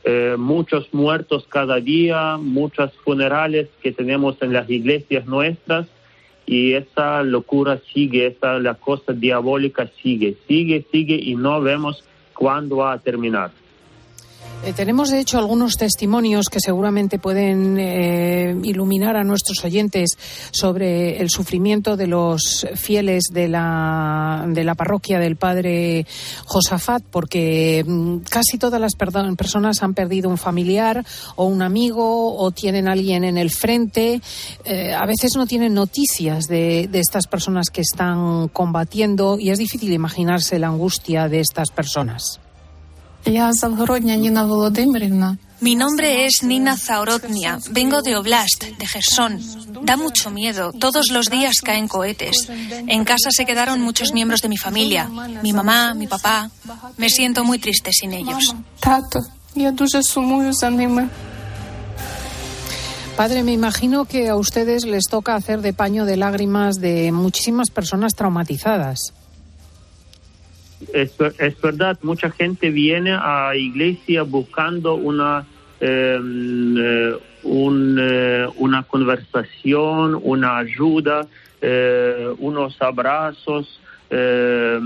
[0.08, 5.88] eh, muchos muertos cada día, muchos funerales que tenemos en las iglesias nuestras
[6.46, 12.04] y esa locura sigue, esa la cosa diabólica sigue, sigue, sigue y no vemos
[12.34, 13.50] cuándo va a terminar.
[14.64, 20.18] Eh, tenemos, de hecho, algunos testimonios que seguramente pueden eh, iluminar a nuestros oyentes
[20.50, 26.06] sobre el sufrimiento de los fieles de la, de la parroquia del padre
[26.46, 31.04] Josafat, porque mm, casi todas las personas han perdido un familiar
[31.36, 34.20] o un amigo o tienen a alguien en el frente.
[34.64, 39.92] Eh, a veces no tienen noticias de estas personas que están combatiendo y es difícil
[39.92, 42.40] imaginarse la angustia de estas personas.
[45.60, 49.40] Mi nombre es Nina Zaorotnia, vengo de Oblast, de Gerson.
[49.82, 52.48] Da mucho miedo, todos los días caen cohetes.
[52.86, 55.10] En casa se quedaron muchos miembros de mi familia,
[55.42, 56.50] mi mamá, mi papá.
[56.98, 58.54] Me siento muy triste sin ellos.
[63.16, 67.70] Padre, me imagino que a ustedes les toca hacer de paño de lágrimas de muchísimas
[67.70, 69.14] personas traumatizadas.
[70.92, 75.46] Es, es verdad, mucha gente viene a iglesia buscando una,
[75.80, 81.26] eh, eh, un, eh, una conversación, una ayuda,
[81.62, 84.78] eh, unos abrazos, eh,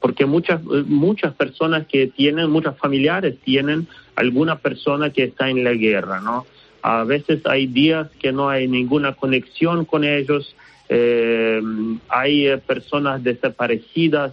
[0.00, 5.72] porque muchas, muchas personas que tienen, muchos familiares tienen alguna persona que está en la
[5.72, 6.46] guerra, ¿no?
[6.82, 10.54] A veces hay días que no hay ninguna conexión con ellos,
[10.88, 11.60] eh,
[12.08, 14.32] hay eh, personas desaparecidas,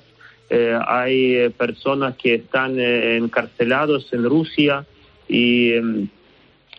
[0.50, 4.86] eh, hay eh, personas que están eh, encarcelados en Rusia
[5.28, 6.08] y eh,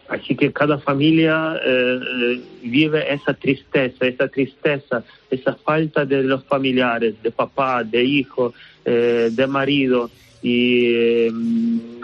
[0.09, 7.15] así que cada familia eh, vive esa tristeza, esa tristeza, esa falta de los familiares,
[7.23, 8.53] de papá, de hijo,
[8.85, 10.11] de marido
[10.45, 11.33] y eh,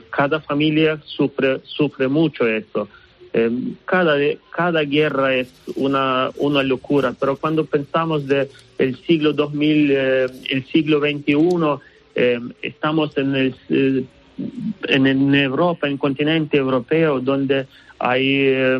[0.08, 2.88] cada familia sufre sufre mucho esto.
[3.32, 3.50] Eh,
[3.84, 4.16] cada,
[4.50, 10.66] cada guerra es una, una locura, pero cuando pensamos de el siglo 2000, eh, el
[10.66, 11.80] siglo 21,
[12.14, 14.04] eh, estamos en, el, eh,
[14.88, 17.66] en, en Europa, en el continente europeo, donde
[17.98, 18.78] hay eh,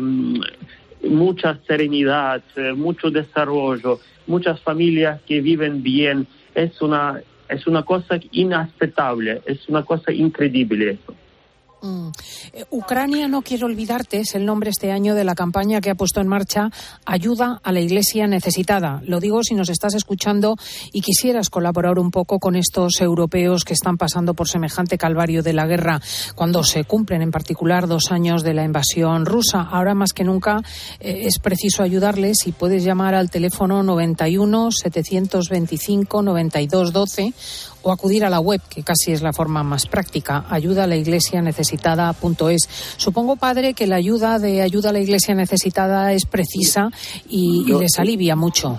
[1.03, 6.27] mucha serenidad, eh, mucho desarrollo, muchas familias que viven bien.
[6.55, 11.15] Es una, es una cosa inaceptable, es una cosa increíble eso.
[11.81, 12.09] Mm.
[12.53, 15.95] Eh, Ucrania no quiero olvidarte es el nombre este año de la campaña que ha
[15.95, 16.69] puesto en marcha
[17.05, 19.01] Ayuda a la Iglesia Necesitada.
[19.05, 20.57] Lo digo si nos estás escuchando
[20.91, 25.53] y quisieras colaborar un poco con estos europeos que están pasando por semejante calvario de
[25.53, 26.01] la guerra
[26.35, 29.61] cuando se cumplen en particular dos años de la invasión rusa.
[29.61, 30.61] Ahora más que nunca
[30.99, 37.33] eh, es preciso ayudarles y puedes llamar al teléfono 91 725 92 12
[37.83, 40.95] o acudir a la web, que casi es la forma más práctica, ayuda a la
[40.95, 42.69] iglesia necesitada.es.
[42.97, 46.89] Supongo, padre, que la ayuda de ayuda a la iglesia necesitada es precisa
[47.27, 48.77] y, les alivia mucho.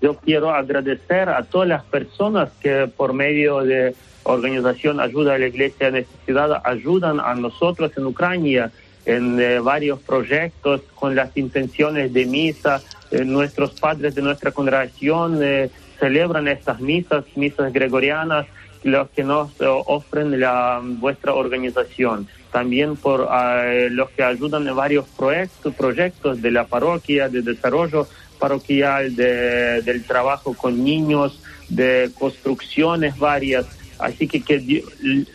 [0.00, 5.46] Yo quiero agradecer a todas las personas que por medio de organización Ayuda a la
[5.46, 8.70] Iglesia Necesitada ayudan a nosotros en Ucrania
[9.06, 12.82] en eh, varios proyectos con las intenciones de misa.
[13.10, 18.46] Eh, nuestros padres de nuestra congregación eh, celebran estas misas, misas gregorianas,
[18.84, 22.28] los que nos eh, ofrecen la, vuestra organización.
[22.52, 28.06] También por eh, los que ayudan en varios proyectos, proyectos de la parroquia, de desarrollo
[28.38, 33.66] parroquial, de, del trabajo con niños, de construcciones varias.
[33.98, 34.84] Así que, que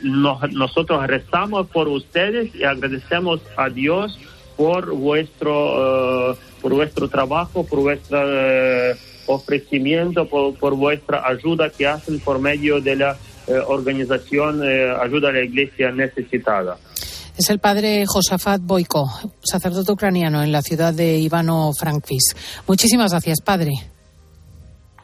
[0.04, 4.18] nosotros rezamos por ustedes y agradecemos a Dios
[4.56, 8.96] por vuestro, eh, por vuestro trabajo, por vuestra
[9.28, 13.18] ofrecimiento por, vuestra ayuda que hacen por medio de la
[13.48, 16.78] eh, organización eh, Ayuda a la Iglesia Necesitada.
[17.38, 19.06] Es el padre Josafat Boiko,
[19.42, 22.36] sacerdote ucraniano en la ciudad de Ivano Frankfis.
[22.68, 23.72] Muchísimas gracias, padre.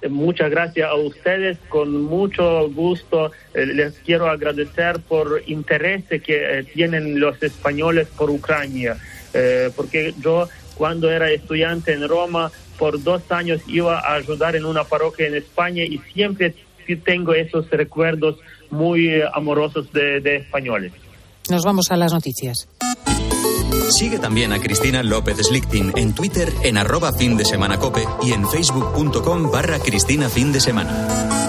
[0.09, 7.20] Muchas gracias a ustedes, con mucho gusto eh, les quiero agradecer por interés que tienen
[7.20, 8.95] los españoles por Ucrania,
[9.76, 10.47] porque yo
[10.80, 12.49] cuando era estudiante en Roma
[12.80, 16.56] por dos años iba a ayudar en una parroquia en España y siempre
[16.96, 18.38] tengo esos recuerdos
[18.72, 20.92] muy eh, amorosos de, de españoles.
[21.50, 22.68] Nos vamos a las noticias.
[23.92, 28.32] Sigue también a Cristina López Slichting en Twitter en arroba fin de semana cope y
[28.34, 31.49] en facebook.com barra Cristina fin de semana.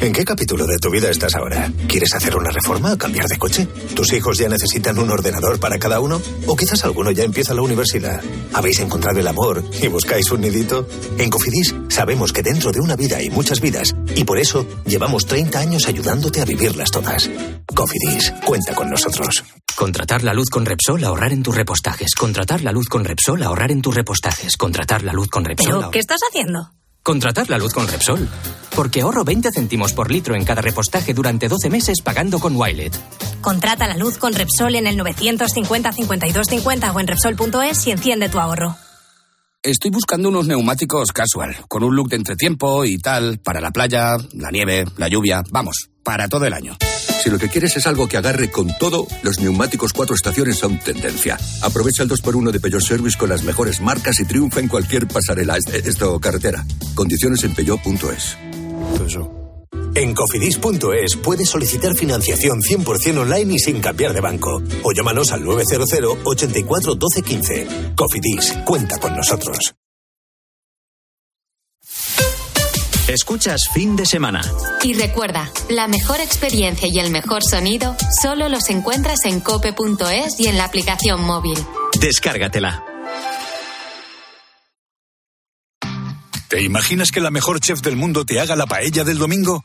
[0.00, 1.70] ¿En qué capítulo de tu vida estás ahora?
[1.86, 3.68] ¿Quieres hacer una reforma o cambiar de coche?
[3.94, 6.22] ¿Tus hijos ya necesitan un ordenador para cada uno?
[6.46, 8.22] ¿O quizás alguno ya empieza la universidad?
[8.54, 10.88] ¿Habéis encontrado el amor y buscáis un nidito?
[11.18, 15.26] En Cofidis sabemos que dentro de una vida hay muchas vidas y por eso llevamos
[15.26, 17.28] 30 años ayudándote a vivirlas todas.
[17.74, 19.44] Cofidis, cuenta con nosotros.
[19.76, 22.14] Contratar la luz con Repsol, ahorrar en tus repostajes.
[22.14, 24.56] Contratar la luz con Repsol, ahorrar en tus repostajes.
[24.56, 25.76] Contratar la luz con Repsol.
[25.76, 26.70] ¿Pero qué estás haciendo?
[27.02, 28.28] Contratar la luz con Repsol.
[28.76, 32.96] Porque ahorro 20 céntimos por litro en cada repostaje durante 12 meses pagando con Wilet.
[33.40, 38.38] Contrata la luz con Repsol en el 950 5250 o en Repsol.es y enciende tu
[38.38, 38.76] ahorro.
[39.62, 44.16] Estoy buscando unos neumáticos casual, con un look de entretiempo y tal, para la playa,
[44.32, 46.78] la nieve, la lluvia, vamos, para todo el año.
[47.22, 50.78] Si lo que quieres es algo que agarre con todo, los neumáticos cuatro estaciones son
[50.78, 51.38] tendencia.
[51.60, 55.58] Aprovecha el 2x1 de Peugeot Service con las mejores marcas y triunfa en cualquier pasarela,
[55.58, 56.64] esto carretera.
[56.94, 58.38] Condiciones en peugeot.es.
[59.94, 64.62] En cofidis.es puedes solicitar financiación 100% online y sin cambiar de banco.
[64.82, 67.66] O llámanos al 900 84 12 15.
[67.96, 69.74] Cofidis, cuenta con nosotros.
[73.10, 74.40] Escuchas fin de semana.
[74.84, 80.46] Y recuerda, la mejor experiencia y el mejor sonido solo los encuentras en cope.es y
[80.46, 81.58] en la aplicación móvil.
[81.98, 82.84] Descárgatela.
[86.46, 89.64] ¿Te imaginas que la mejor chef del mundo te haga la paella del domingo?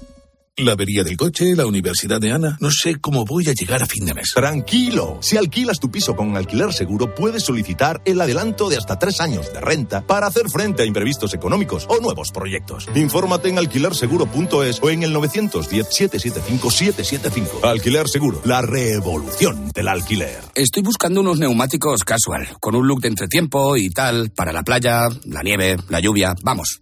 [0.57, 2.57] La avería del coche, la universidad de Ana.
[2.59, 4.33] No sé cómo voy a llegar a fin de mes.
[4.35, 5.17] Tranquilo.
[5.21, 9.53] Si alquilas tu piso con alquiler seguro, puedes solicitar el adelanto de hasta tres años
[9.53, 12.89] de renta para hacer frente a imprevistos económicos o nuevos proyectos.
[12.93, 17.63] Infórmate en alquilerseguro.es o en el 910-775-775.
[17.63, 20.41] Alquiler Seguro, la revolución del alquiler.
[20.53, 25.07] Estoy buscando unos neumáticos casual, con un look de entretiempo y tal, para la playa,
[25.23, 26.35] la nieve, la lluvia.
[26.43, 26.81] Vamos,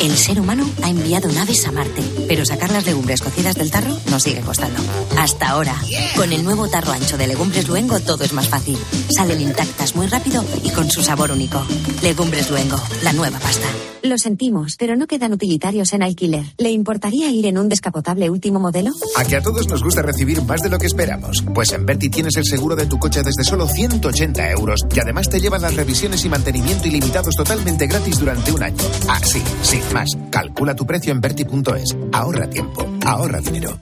[0.00, 3.94] El ser humano ha enviado naves a Marte, pero sacar las legumbres cocidas del tarro
[4.10, 4.80] nos sigue costando.
[5.18, 5.74] Hasta ahora.
[6.16, 8.78] Con el nuevo tarro ancho de Legumbres Luengo todo es más fácil.
[9.14, 11.62] Salen intactas muy rápido y con su sabor único.
[12.02, 13.66] Legumbres Luengo, la nueva pasta.
[14.02, 16.46] Lo sentimos, pero no quedan utilitarios en alquiler.
[16.56, 18.92] ¿Le importaría ir en un descapotable último modelo?
[19.16, 21.44] A que a todos nos gusta recibir más de lo que esperamos.
[21.54, 25.28] Pues en Berti tienes el seguro de tu coche desde solo 180 euros y además
[25.28, 28.82] te llevan las revisiones y mantenimiento ilimitados totalmente gratis durante un año.
[29.06, 30.10] Ah, sí, sí, más.
[30.30, 31.96] Calcula tu precio en Berti.es.
[32.12, 33.80] Ahorra tiempo, ahorra dinero.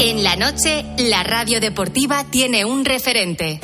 [0.00, 3.60] En la noche, la radio deportiva tiene un referente.